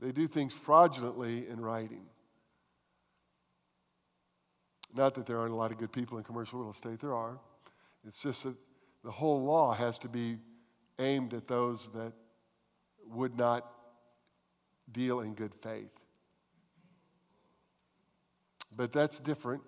[0.00, 2.06] they do things fraudulently in writing.
[4.94, 7.38] Not that there aren't a lot of good people in commercial real estate, there are.
[8.06, 8.54] It's just that
[9.04, 10.38] the whole law has to be
[10.98, 12.12] aimed at those that
[13.06, 13.70] would not
[14.90, 15.97] deal in good faith.
[18.76, 19.62] But that's different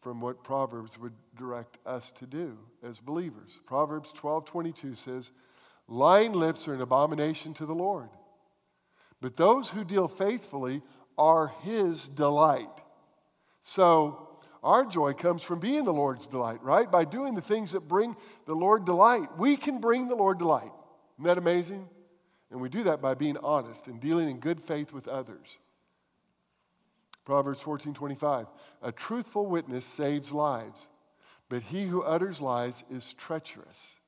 [0.00, 3.58] from what Proverbs would direct us to do as believers.
[3.64, 5.32] Proverbs 12:22 says,
[5.88, 8.10] "Lying lips are an abomination to the Lord,
[9.20, 10.82] but those who deal faithfully
[11.16, 12.82] are his delight."
[13.62, 14.28] So,
[14.62, 16.90] our joy comes from being the Lord's delight, right?
[16.90, 19.38] By doing the things that bring the Lord delight.
[19.38, 20.72] We can bring the Lord delight.
[21.14, 21.88] Isn't that amazing?
[22.50, 25.58] And we do that by being honest and dealing in good faith with others.
[27.24, 28.46] Proverbs 14 25.
[28.82, 30.88] A truthful witness saves lives,
[31.48, 33.98] but he who utters lies is treacherous.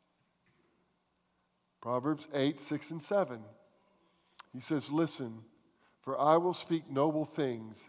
[1.80, 3.40] Proverbs 8 6 and 7.
[4.52, 5.42] He says, Listen,
[6.02, 7.88] for I will speak noble things,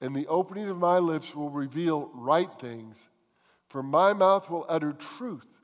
[0.00, 3.08] and the opening of my lips will reveal right things,
[3.68, 5.60] for my mouth will utter truth.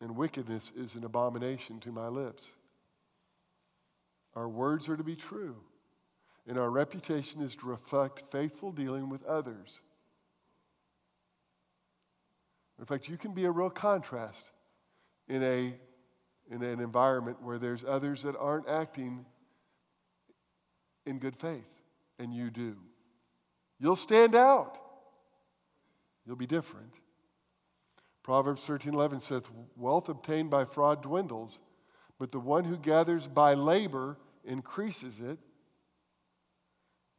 [0.00, 2.50] And wickedness is an abomination to my lips.
[4.34, 5.56] Our words are to be true
[6.46, 9.80] and our reputation is to reflect faithful dealing with others.
[12.78, 14.50] In fact, you can be a real contrast
[15.28, 15.74] in, a,
[16.50, 19.24] in an environment where there's others that aren't acting
[21.06, 21.82] in good faith,
[22.18, 22.76] and you do.
[23.78, 24.78] You'll stand out.
[26.26, 26.94] You'll be different.
[28.22, 29.42] Proverbs 13:11 says,
[29.76, 31.58] "Wealth obtained by fraud dwindles,
[32.18, 35.40] but the one who gathers by labor increases it."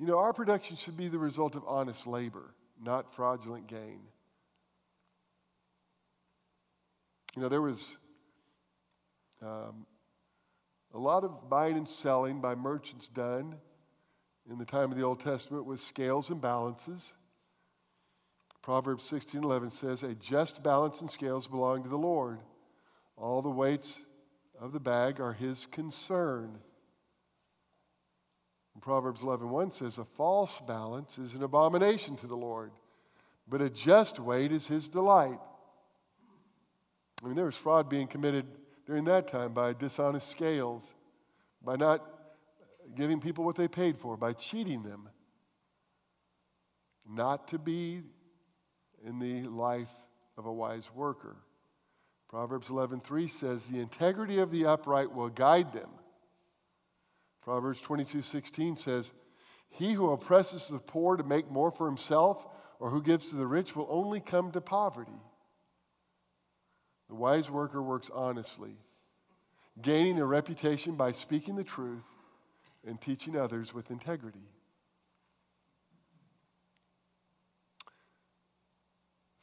[0.04, 4.02] You know, our production should be the result of honest labor, not fraudulent gain.
[7.38, 7.98] You know, there was
[9.42, 9.86] um,
[10.94, 13.56] a lot of buying and selling by merchants done
[14.52, 17.16] in the time of the Old Testament with scales and balances.
[18.62, 22.42] Proverbs 16:11 says, "A just balance and scales belong to the Lord.
[23.16, 24.02] All the weights
[24.60, 26.62] of the bag are his concern."
[28.74, 32.72] And Proverbs 11:1 says, "A false balance is an abomination to the Lord,
[33.48, 35.40] but a just weight is his delight."
[37.22, 40.96] I mean, there was fraud being committed during that time by dishonest scales,
[41.62, 42.02] by not
[42.96, 45.10] giving people what they paid for, by cheating them.
[47.06, 48.04] Not to be
[49.02, 49.94] in the life
[50.36, 51.46] of a wise worker.
[52.28, 56.00] Proverbs 11:3 says, "The integrity of the upright will guide them."
[57.44, 59.14] Proverbs 22 16 says,
[59.70, 62.46] He who oppresses the poor to make more for himself
[62.80, 65.22] or who gives to the rich will only come to poverty.
[67.10, 68.78] The wise worker works honestly,
[69.82, 72.06] gaining a reputation by speaking the truth
[72.88, 74.48] and teaching others with integrity.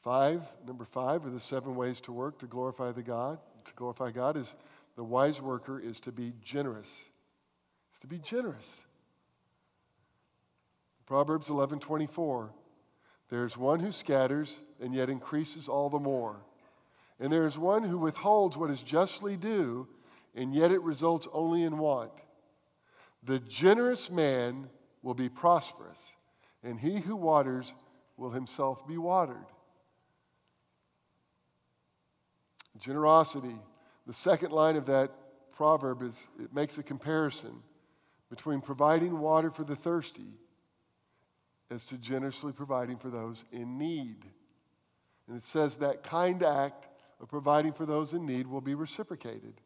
[0.01, 4.11] Five, number five of the seven ways to work to glorify the God, to glorify
[4.11, 4.57] God is
[4.97, 7.13] the wise worker is to be generous
[7.93, 8.85] is to be generous.
[11.07, 12.51] Proverbs 11:24
[13.29, 16.45] There's one who scatters and yet increases all the more.
[17.19, 19.89] And there is one who withholds what is justly due
[20.35, 22.13] and yet it results only in want.
[23.23, 24.71] The generous man
[25.03, 26.17] will be prosperous,
[26.63, 27.75] and he who waters
[28.17, 29.47] will himself be watered.
[32.79, 33.57] Generosity.
[34.07, 35.11] The second line of that
[35.53, 37.63] proverb is it makes a comparison
[38.31, 40.39] between providing water for the thirsty
[41.71, 44.25] as to generously providing for those in need.
[45.29, 46.89] And it says that kind act
[47.21, 49.61] of providing for those in need will be reciprocated.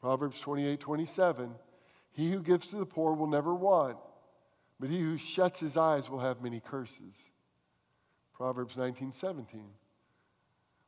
[0.00, 1.54] Proverbs 28 27
[2.12, 3.98] He who gives to the poor will never want,
[4.78, 7.30] but he who shuts his eyes will have many curses.
[8.34, 9.66] Proverbs 19 17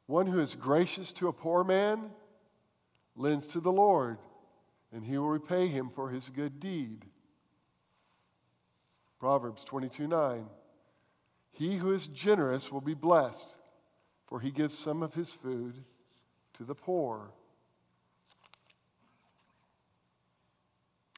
[0.07, 2.11] One who is gracious to a poor man
[3.15, 4.19] lends to the Lord,
[4.93, 7.07] and he will repay him for his good deed.
[9.19, 10.47] Proverbs 22 9.
[11.53, 13.57] He who is generous will be blessed,
[14.27, 15.75] for he gives some of his food
[16.55, 17.31] to the poor.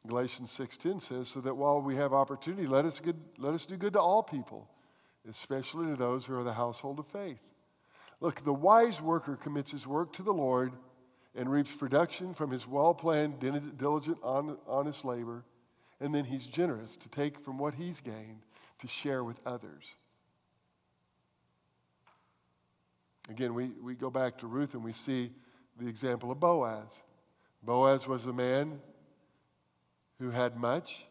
[0.06, 3.76] Galatians 6:10 says, "So that while we have opportunity, let us, good, let us do
[3.76, 4.68] good to all people,
[5.26, 7.40] especially to those who are the household of faith."
[8.20, 10.76] Look, the wise worker commits his work to the Lord
[11.34, 13.40] and reaps production from his well-planned,
[13.76, 15.44] diligent, honest labor,
[16.00, 18.42] and then he's generous to take from what he's gained
[18.78, 19.96] to share with others.
[23.30, 25.30] Again, we, we go back to Ruth and we see
[25.78, 27.02] the example of Boaz.
[27.62, 28.80] Boaz was a man
[30.20, 31.06] who had much,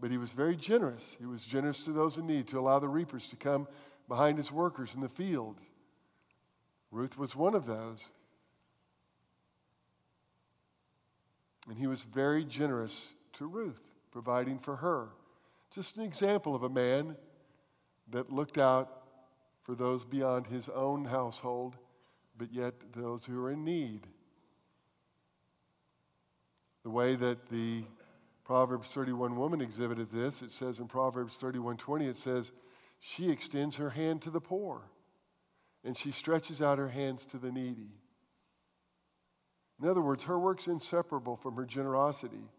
[0.00, 1.16] but he was very generous.
[1.18, 3.66] He was generous to those in need, to allow the reapers to come
[4.06, 5.60] behind his workers in the field.
[6.90, 8.08] Ruth was one of those.
[11.68, 15.10] And he was very generous to Ruth, providing for her.
[15.70, 17.16] Just an example of a man
[18.10, 19.02] that looked out
[19.62, 21.76] for those beyond his own household,
[22.38, 24.06] but yet those who are in need.
[26.84, 27.84] The way that the
[28.44, 30.40] Proverbs 31 woman exhibited this.
[30.40, 32.50] It says in Proverbs 31:20 it says
[32.98, 34.90] she extends her hand to the poor
[35.84, 37.97] and she stretches out her hands to the needy.
[39.80, 42.50] In other words, her work's inseparable from her generosity.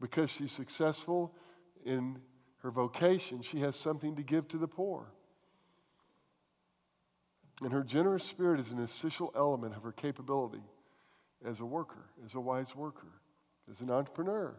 [0.00, 1.34] Because she's successful
[1.84, 2.20] in
[2.62, 5.12] her vocation, she has something to give to the poor.
[7.62, 10.62] And her generous spirit is an essential element of her capability
[11.44, 13.20] as a worker, as a wise worker,
[13.70, 14.54] as an entrepreneur.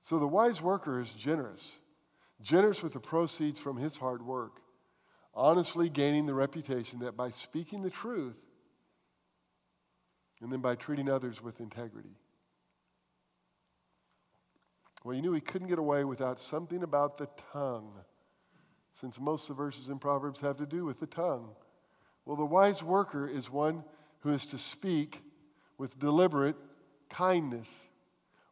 [0.00, 1.80] So the wise worker is generous,
[2.42, 4.60] generous with the proceeds from his hard work,
[5.32, 8.44] honestly gaining the reputation that by speaking the truth
[10.44, 12.16] and then by treating others with integrity.
[15.02, 17.92] Well, you knew he couldn't get away without something about the tongue,
[18.92, 21.50] since most of the verses in Proverbs have to do with the tongue.
[22.24, 23.82] Well, the wise worker is one
[24.20, 25.20] who is to speak
[25.76, 26.56] with deliberate
[27.10, 27.88] kindness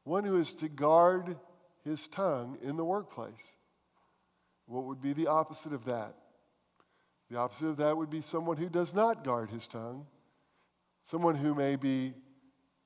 [0.05, 1.37] one who is to guard
[1.85, 3.57] his tongue in the workplace.
[4.67, 6.15] What would be the opposite of that?
[7.31, 10.07] The opposite of that would be someone who does not guard his tongue,
[11.03, 12.15] someone who may be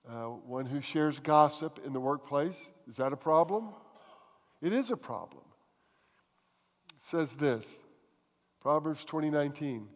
[0.09, 2.73] uh, one who shares gossip in the workplace.
[2.87, 3.71] Is that a problem?
[4.63, 5.45] It is a problem.
[6.95, 7.85] It says this
[8.61, 9.89] Proverbs 20:19.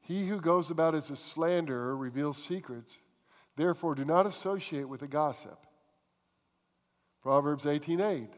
[0.00, 2.98] He who goes about as a slanderer reveals secrets.
[3.56, 5.66] Therefore, do not associate with a gossip.
[7.20, 8.30] Proverbs 18:8.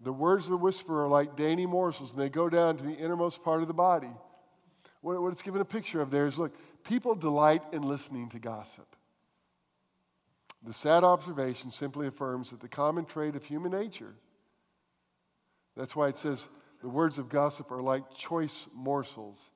[0.00, 2.94] The words of the whisperer are like dainty morsels, and they go down to the
[2.94, 4.10] innermost part of the body.
[5.02, 6.54] What, what it's given a picture of there is look,
[6.84, 8.96] people delight in listening to gossip.
[10.62, 14.14] The sad observation simply affirms that the common trait of human nature,
[15.76, 16.48] that's why it says
[16.82, 19.50] the words of gossip are like choice morsels.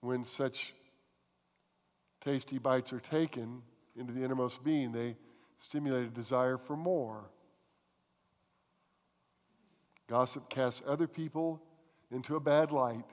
[0.00, 0.74] When such
[2.20, 3.62] tasty bites are taken
[3.96, 5.16] into the innermost being, they
[5.58, 7.30] stimulate a desire for more.
[10.06, 11.62] Gossip casts other people
[12.10, 13.04] into a bad light,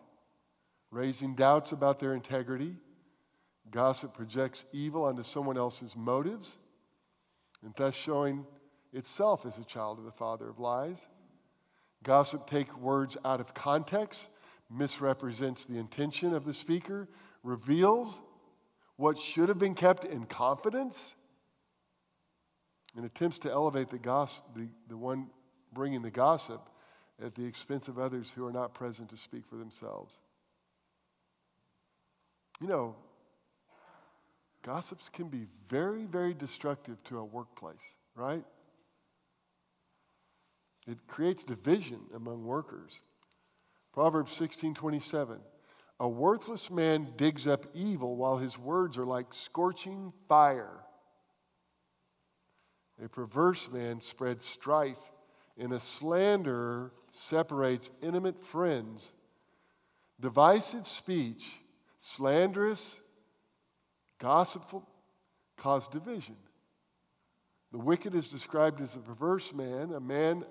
[0.92, 2.76] raising doubts about their integrity.
[3.72, 6.58] Gossip projects evil onto someone else's motives,
[7.64, 8.46] and thus showing
[8.92, 11.08] itself as a child of the father of lies.
[12.04, 14.30] Gossip takes words out of context,
[14.70, 17.08] misrepresents the intention of the speaker,
[17.44, 18.22] reveals
[18.98, 21.16] what should have been kept in confidence,
[22.96, 25.28] and attempts to elevate the, gossip, the, the one
[25.72, 26.70] bringing the gossip
[27.24, 30.20] at the expense of others who are not present to speak for themselves.
[32.62, 32.96] You know,
[34.62, 38.46] gossips can be very, very destructive to a workplace, right?
[40.88, 43.02] It creates division among workers.
[43.94, 45.40] Proverbs 16 27.
[46.00, 50.84] A worthless man digs up evil while his words are like scorching fire.
[53.04, 55.12] A perverse man spreads strife,
[55.58, 59.14] and a slanderer separates intimate friends.
[60.20, 61.62] Divisive speech,
[62.04, 63.00] slanderous,
[64.18, 64.90] gossipful,
[65.56, 66.36] cause division.
[67.72, 70.44] The wicked is described as a perverse man, a man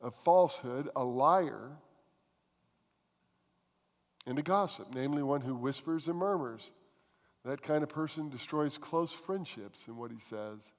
[0.00, 1.76] of falsehood, a liar,
[4.26, 6.72] and a gossip, namely one who whispers and murmurs.
[7.44, 10.72] That kind of person destroys close friendships in what he says.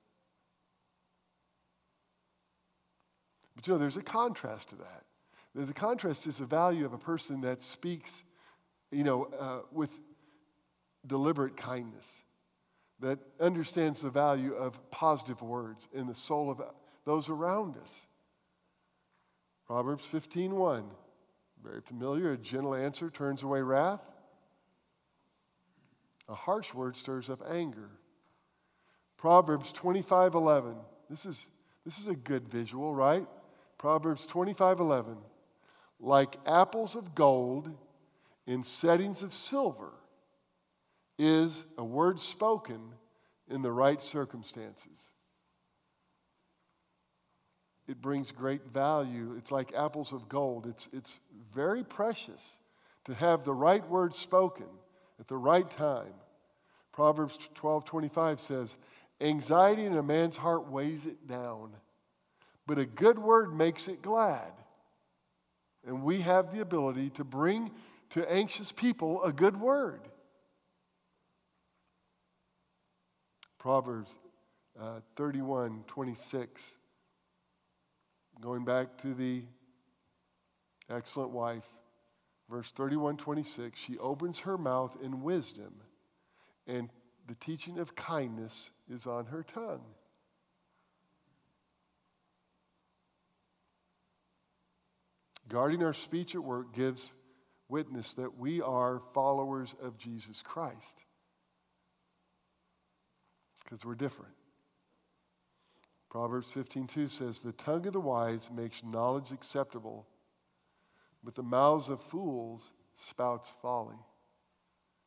[3.55, 5.03] But you know, there's a contrast to that.
[5.53, 8.23] There's a contrast to the value of a person that speaks,
[8.91, 9.99] you know, uh, with
[11.05, 12.23] deliberate kindness,
[12.99, 16.61] that understands the value of positive words in the soul of
[17.03, 18.07] those around us.
[19.65, 20.95] Proverbs 15:1,
[21.63, 24.11] very familiar, a gentle answer turns away wrath.
[26.27, 27.89] A harsh word stirs up anger.
[29.17, 30.77] Proverbs 25:11.
[31.09, 31.51] This is
[31.83, 33.27] this is a good visual, right?
[33.77, 35.17] Proverbs 25:11.
[35.99, 37.75] Like apples of gold
[38.47, 39.91] in settings of silver
[41.17, 42.81] is a word spoken
[43.49, 45.11] in the right circumstances.
[47.87, 49.35] It brings great value.
[49.37, 50.65] It's like apples of gold.
[50.65, 51.19] It's, it's
[51.53, 52.59] very precious
[53.05, 54.67] to have the right word spoken
[55.19, 56.13] at the right time.
[56.91, 58.77] Proverbs 12 25 says,
[59.19, 61.71] Anxiety in a man's heart weighs it down,
[62.65, 64.51] but a good word makes it glad.
[65.85, 67.71] And we have the ability to bring
[68.11, 70.01] to anxious people a good word.
[73.57, 74.17] Proverbs
[74.79, 76.77] uh, 31 26.
[78.39, 79.43] Going back to the
[80.89, 81.67] excellent wife,
[82.49, 85.75] verse 31 26, she opens her mouth in wisdom,
[86.67, 86.89] and
[87.27, 89.85] the teaching of kindness is on her tongue.
[95.47, 97.13] Guarding our speech at work gives
[97.71, 101.05] witness that we are followers of Jesus Christ
[103.63, 104.35] because we're different.
[106.09, 110.05] Proverbs 15:2 says, "The tongue of the wise makes knowledge acceptable,
[111.23, 113.97] but the mouths of fools spouts folly."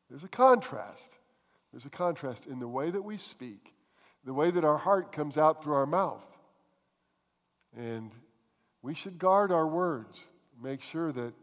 [0.09, 1.19] There's a contrast.
[1.71, 3.75] There's a contrast in the way that we speak,
[4.23, 6.39] the way that our heart comes out through our mouth.
[7.73, 8.11] And
[8.81, 11.35] we should guard our words, make sure that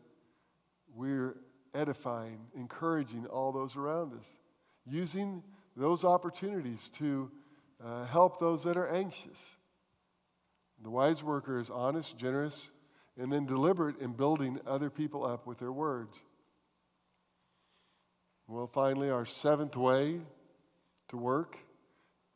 [0.94, 1.36] we're
[1.74, 4.38] edifying, encouraging all those around us,
[4.86, 5.42] using
[5.76, 7.30] those opportunities to
[7.84, 9.56] uh, help those that are anxious.
[10.82, 12.70] The wise worker is honest, generous,
[13.18, 16.22] and then deliberate in building other people up with their words.
[18.48, 20.20] Well, finally, our seventh way
[21.08, 21.56] to work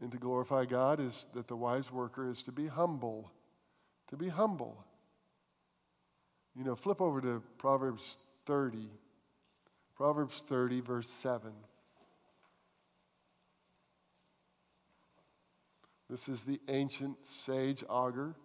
[0.01, 3.31] and to glorify God is that the wise worker is to be humble.
[4.09, 4.85] To be humble.
[6.55, 8.89] You know, flip over to Proverbs 30.
[9.97, 11.53] Proverbs 30, verse 7.
[16.09, 18.37] This is the ancient sage Agur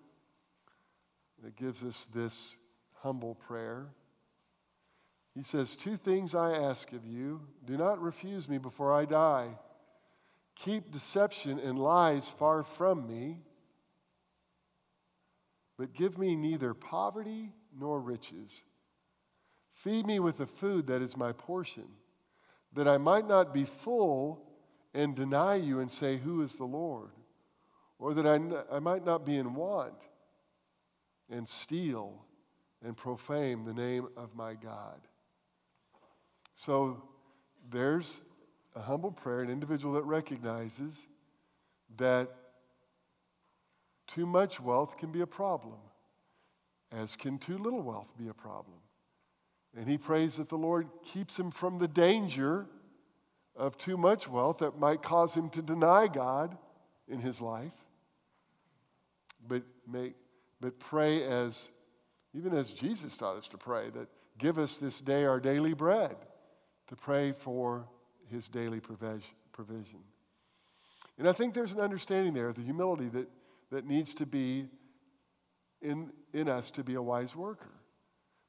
[1.44, 2.58] that gives us this
[3.02, 3.90] humble prayer.
[5.36, 7.42] He says, Two things I ask of you.
[7.66, 9.50] Do not refuse me before I die.
[10.56, 13.40] Keep deception and lies far from me,
[15.78, 18.64] but give me neither poverty nor riches.
[19.84, 21.88] Feed me with the food that is my portion,
[22.74, 24.48] that I might not be full
[24.94, 27.12] and deny you and say, Who is the Lord?
[28.02, 29.94] or that I, I might not be in want
[31.30, 32.26] and steal
[32.84, 35.00] and profane the name of my God.
[36.56, 37.04] So
[37.70, 38.24] there's
[38.76, 41.08] a humble prayer, an individual that recognizes
[41.98, 42.30] that
[44.08, 45.78] too much wealth can be a problem,
[46.92, 48.81] as can too little wealth be a problem.
[49.76, 52.68] And he prays that the Lord keeps him from the danger
[53.56, 56.58] of too much wealth that might cause him to deny God
[57.08, 57.74] in his life
[59.48, 60.16] but, make,
[60.60, 61.72] but pray as,
[62.34, 64.08] even as Jesus taught us to pray, that
[64.38, 66.16] give us this day our daily bread,
[66.88, 67.88] to pray for
[68.30, 70.00] his daily provision.
[71.18, 73.30] And I think there's an understanding there, the humility that,
[73.72, 74.70] that needs to be
[75.82, 77.72] in, in us to be a wise worker.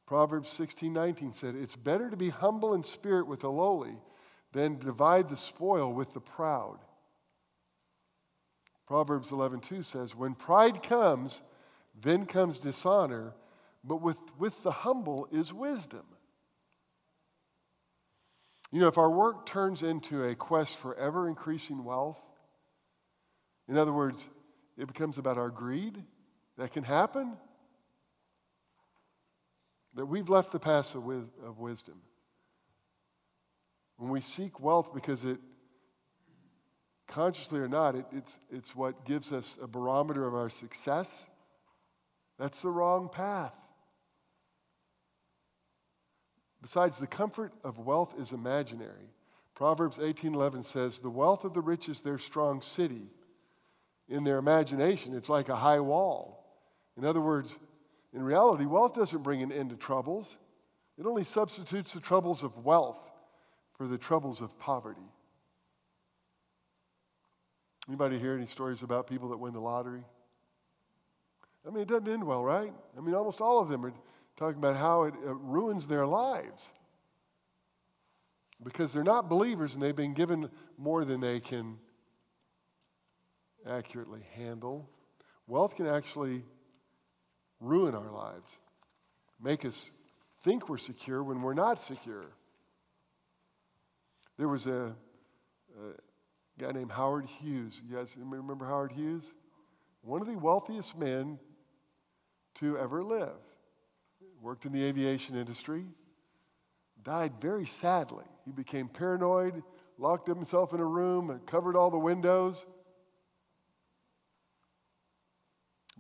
[0.07, 4.01] Proverbs 16 19 said, It's better to be humble in spirit with the lowly
[4.53, 6.79] than divide the spoil with the proud.
[8.87, 11.43] Proverbs 11:2 says, "When pride comes,
[11.95, 13.35] then comes dishonor,
[13.83, 16.07] but with, with the humble is wisdom."
[18.71, 22.21] You know, if our work turns into a quest for ever increasing wealth,
[23.69, 24.29] in other words,
[24.77, 26.05] it becomes about our greed,
[26.57, 27.39] that can happen.
[29.95, 31.05] That we've left the path of,
[31.59, 32.01] wisdom.
[33.99, 35.39] When we seek wealth because it
[37.07, 41.29] consciously or not, it, it's, it's what gives us a barometer of our success.
[42.39, 43.55] That's the wrong path.
[46.63, 49.11] Besides, the comfort of wealth is imaginary.
[49.55, 53.11] Proverbs 18:11 says, "The wealth of the rich is their strong city."
[54.09, 56.45] In their imagination, it's like a high wall.
[56.97, 57.59] In other words,
[58.15, 60.37] in reality, wealth doesn't bring an end to troubles.
[60.99, 63.11] It only substitutes the troubles of wealth
[63.77, 65.11] for the troubles of poverty.
[67.89, 70.05] Anybody hear any stories about people that win the lottery?
[71.67, 72.73] I mean, it doesn't end well, right?
[72.97, 73.93] I mean, almost all of them are
[74.37, 76.73] talking about how it, it ruins their lives
[78.63, 81.79] because they're not believers and they've been given more than they can
[83.67, 84.89] accurately handle.
[85.47, 86.45] Wealth can actually
[87.63, 88.59] ruin our lives,
[89.41, 89.91] make us
[90.43, 92.27] think we're secure when we're not secure.
[94.37, 94.97] There was a,
[95.79, 95.93] a
[96.59, 97.81] guy named Howard Hughes.
[97.87, 99.35] You guys remember Howard Hughes?
[100.03, 101.39] One of the wealthiest men
[102.57, 103.39] to ever live.
[104.41, 105.85] Worked in the aviation industry,
[107.01, 108.25] died very sadly.
[108.45, 109.63] He became paranoid,
[109.99, 112.67] locked himself in a room, and covered all the windows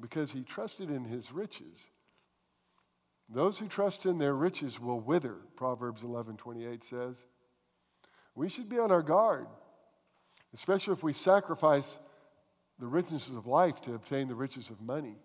[0.00, 1.86] because he trusted in his riches.
[3.28, 7.26] Those who trust in their riches will wither, Proverbs 11 28 says.
[8.34, 9.46] We should be on our guard,
[10.54, 11.98] especially if we sacrifice
[12.78, 15.16] the richnesses of life to obtain the riches of money.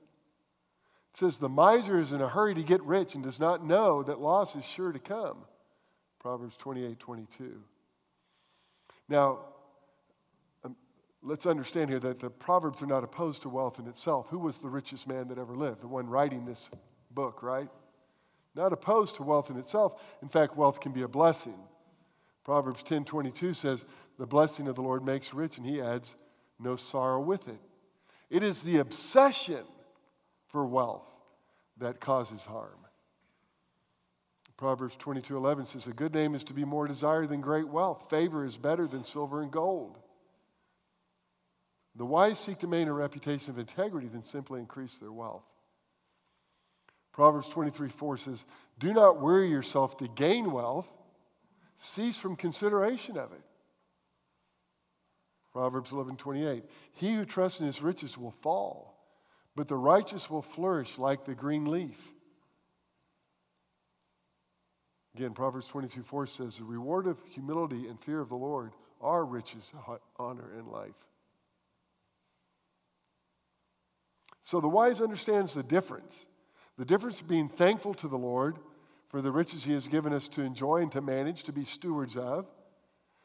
[1.12, 4.04] It says, The miser is in a hurry to get rich and does not know
[4.04, 5.38] that loss is sure to come.
[6.20, 7.64] Proverbs 28 22.
[9.10, 9.40] Now,
[11.22, 14.30] let's understand here that the Proverbs are not opposed to wealth in itself.
[14.30, 15.82] Who was the richest man that ever lived?
[15.82, 16.70] The one writing this
[17.12, 17.70] book, right?
[18.56, 20.18] Not opposed to wealth in itself.
[20.22, 21.58] In fact, wealth can be a blessing.
[22.44, 23.86] Proverbs 10 22 says,
[24.18, 26.16] The blessing of the Lord makes rich, and he adds,
[26.60, 27.60] no sorrow with it.
[28.30, 29.64] It is the obsession
[30.48, 31.08] for wealth
[31.78, 32.80] that causes harm.
[34.58, 38.10] Proverbs 22 11 says, A good name is to be more desired than great wealth.
[38.10, 40.00] Favor is better than silver and gold.
[41.98, 45.46] The wise seek to maintain a reputation of integrity than simply increase their wealth.
[47.12, 48.46] Proverbs 23 4 says,
[48.78, 50.88] Do not worry yourself to gain wealth
[51.76, 53.42] cease from consideration of it.
[55.52, 56.64] Proverbs 11 28.
[56.94, 58.96] He who trusts in his riches will fall,
[59.56, 62.12] but the righteous will flourish like the green leaf.
[65.16, 69.26] Again, Proverbs 22 4 says, The reward of humility and fear of the Lord are
[69.26, 69.74] riches,
[70.20, 71.08] honor, and life.
[74.48, 76.26] So the wise understands the difference.
[76.78, 78.56] The difference being thankful to the Lord
[79.10, 82.16] for the riches he has given us to enjoy and to manage, to be stewards
[82.16, 82.48] of,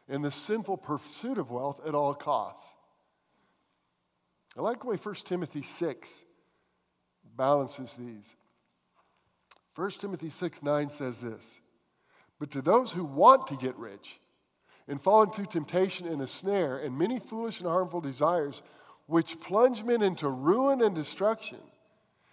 [0.08, 2.74] and the sinful pursuit of wealth at all costs.
[4.58, 6.24] I like the way 1 Timothy 6
[7.36, 8.34] balances these.
[9.76, 11.60] 1 Timothy 6 9 says this
[12.40, 14.18] But to those who want to get rich
[14.88, 18.60] and fall into temptation and a snare and many foolish and harmful desires,
[19.06, 21.58] which plunge men into ruin and destruction,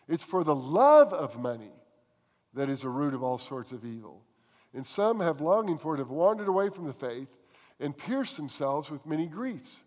[0.08, 1.72] it's for the love of money
[2.54, 4.24] that is a root of all sorts of evil.
[4.74, 7.30] And some have longing for it, have wandered away from the faith,
[7.80, 9.80] and pierced themselves with many griefs.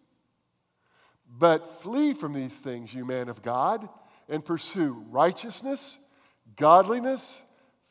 [1.29, 3.89] But flee from these things, you man of God,
[4.29, 5.99] and pursue righteousness,
[6.57, 7.43] godliness,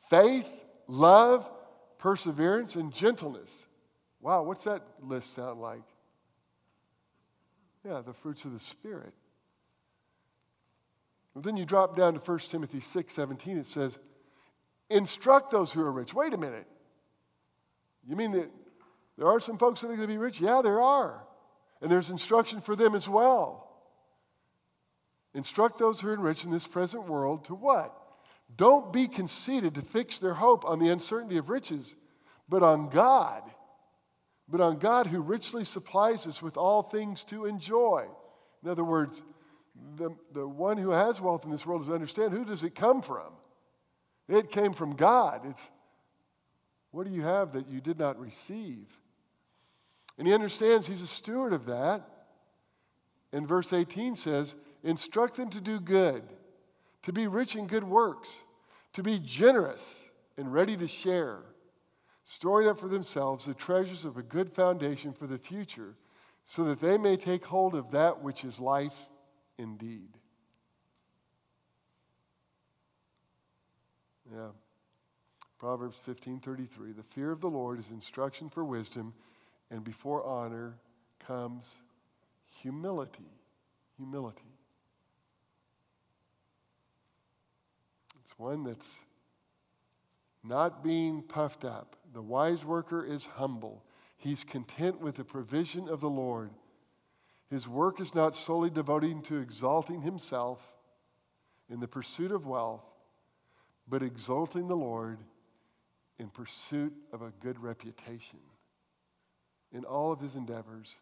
[0.10, 1.50] faith, love,
[1.98, 3.68] perseverance, and gentleness.
[4.20, 5.84] Wow, what's that list sound like?
[7.86, 9.14] Yeah, the fruits of the Spirit.
[11.36, 14.00] And then you drop down to 1 Timothy 6 17, it says,
[14.90, 16.14] Instruct those who are rich.
[16.14, 16.68] Wait a minute.
[18.06, 18.50] You mean that
[19.18, 20.42] there are some folks that are going to be rich?
[20.42, 21.26] Yeah, there are.
[21.82, 23.72] And there's instruction for them as well.
[25.34, 27.96] Instruct those who are rich in this present world to what?
[28.56, 31.96] Don't be conceited to fix their hope on the uncertainty of riches,
[32.50, 33.44] but on God.
[34.52, 38.06] But on God who richly supplies us with all things to enjoy.
[38.62, 39.24] In other words,
[39.96, 42.76] the, the one who has wealth in this world is to understand who does it
[42.76, 43.32] come from?
[44.28, 45.42] It came from God.
[45.46, 45.72] It's
[46.92, 49.00] what do you have that you did not receive?
[50.18, 52.08] And he understands he's a steward of that.
[53.32, 56.24] And verse 18 says, Instruct them to do good,
[57.04, 58.44] to be rich in good works,
[58.94, 61.40] to be generous and ready to share,
[62.24, 65.96] storing up for themselves the treasures of a good foundation for the future,
[66.46, 69.10] so that they may take hold of that which is life
[69.58, 70.18] indeed.
[74.32, 74.50] Yeah.
[75.60, 79.14] Proverbs 15:33, the fear of the Lord is instruction for wisdom,
[79.70, 80.80] and before honor
[81.20, 81.76] comes
[82.62, 83.30] humility.
[83.98, 84.58] Humility.
[88.22, 89.06] It's one that's
[90.44, 91.96] not being puffed up.
[92.14, 93.84] The wise worker is humble.
[94.18, 96.52] He's content with the provision of the Lord.
[97.50, 100.76] His work is not solely devoting to exalting himself
[101.70, 102.94] in the pursuit of wealth,
[103.88, 105.20] but exalting the Lord
[106.20, 108.40] in pursuit of a good reputation.
[109.72, 111.00] in all of his endeavors.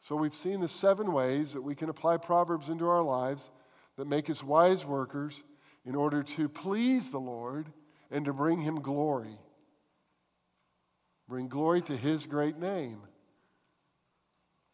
[0.00, 3.50] So we've seen the seven ways that we can apply Proverbs into our lives
[3.96, 5.42] that make us wise workers
[5.84, 7.66] in order to please the Lord
[8.14, 9.36] and to bring him glory.
[11.28, 13.00] Bring glory to his great name.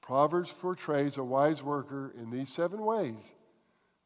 [0.02, 3.34] Proverbs portrays a wise worker in these seven ways.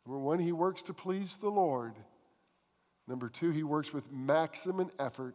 [0.06, 1.94] Number one, he works to please the Lord.
[3.08, 5.34] Number two, he works with maximum effort,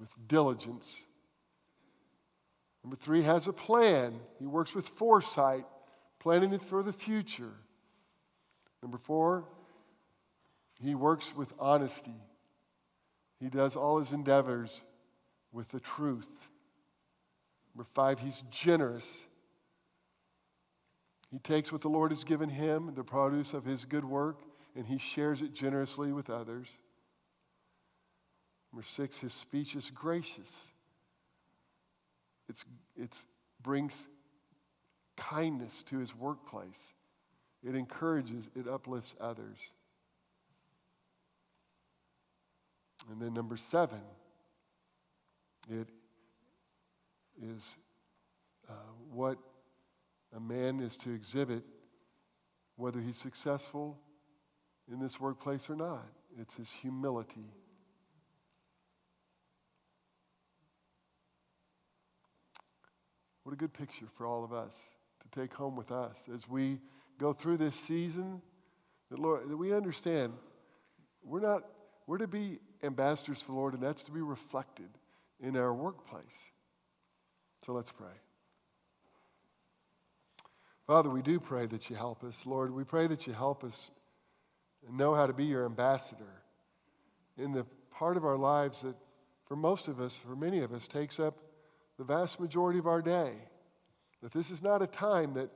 [0.00, 1.06] with diligence.
[2.82, 4.18] Number three, has a plan.
[4.40, 5.64] He works with foresight,
[6.18, 7.52] planning for the future.
[8.82, 9.44] Number four,
[10.80, 12.16] he works with honesty.
[13.46, 14.82] He does all his endeavors
[15.52, 16.48] with the truth.
[17.72, 19.28] Number five, he's generous.
[21.30, 24.40] He takes what the Lord has given him, the produce of his good work,
[24.74, 26.66] and he shares it generously with others.
[28.72, 30.72] Number six, his speech is gracious.
[32.48, 32.64] It
[32.96, 33.26] it's
[33.62, 34.08] brings
[35.16, 36.94] kindness to his workplace.
[37.62, 39.70] It encourages, it uplifts others.
[43.10, 44.00] And then number seven,
[45.70, 45.88] it
[47.40, 47.76] is
[48.68, 48.72] uh,
[49.10, 49.38] what
[50.34, 51.62] a man is to exhibit,
[52.76, 53.98] whether he's successful
[54.90, 56.06] in this workplace or not.
[56.38, 57.52] It's his humility.
[63.44, 66.80] What a good picture for all of us to take home with us as we
[67.18, 68.42] go through this season.
[69.10, 70.32] That Lord, that we understand
[71.22, 71.62] we're not
[72.08, 74.88] we're to be ambassadors for the Lord, and that's to be reflected
[75.40, 76.50] in our workplace.
[77.64, 78.14] So let's pray.
[80.86, 82.46] Father, we do pray that you help us.
[82.46, 83.90] Lord, we pray that you help us
[84.90, 86.42] know how to be your ambassador
[87.36, 88.94] in the part of our lives that,
[89.46, 91.38] for most of us, for many of us, takes up
[91.98, 93.32] the vast majority of our day.
[94.22, 95.50] That this is not a time that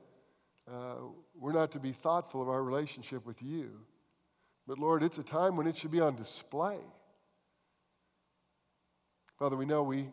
[0.71, 0.95] uh,
[1.33, 3.71] we're not to be thoughtful of our relationship with you.
[4.67, 6.77] But Lord, it's a time when it should be on display.
[9.41, 10.07] Father, we know we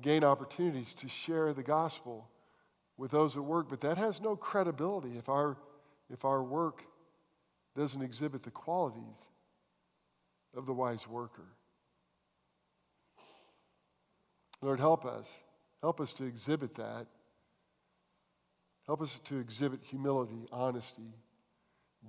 [0.00, 2.30] gain opportunities to share the gospel
[2.96, 5.58] with those at work, but that has no credibility if our,
[6.08, 6.82] if our work
[7.76, 9.28] doesn't exhibit the qualities
[10.56, 11.48] of the wise worker.
[14.62, 15.42] Lord, help us.
[15.82, 17.08] Help us to exhibit that.
[18.86, 21.12] Help us to exhibit humility, honesty,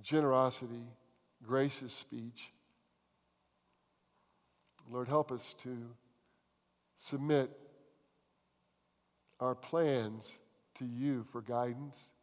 [0.02, 0.86] generosity,
[1.42, 2.54] gracious speech.
[4.90, 5.90] Lord, help us to
[7.02, 7.50] submit
[9.40, 10.38] our plans
[10.74, 12.14] to you for guidance.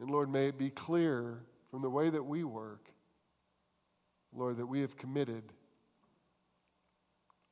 [0.00, 2.92] And Lord, may it be clear from the way that we work,
[4.32, 5.42] Lord, that we have committed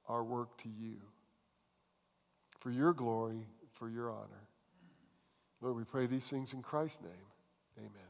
[0.06, 0.98] our work to you
[2.60, 4.48] for your glory, for your honor.
[5.60, 7.28] Lord, we pray these things in Christ's name.
[7.76, 8.03] Amen.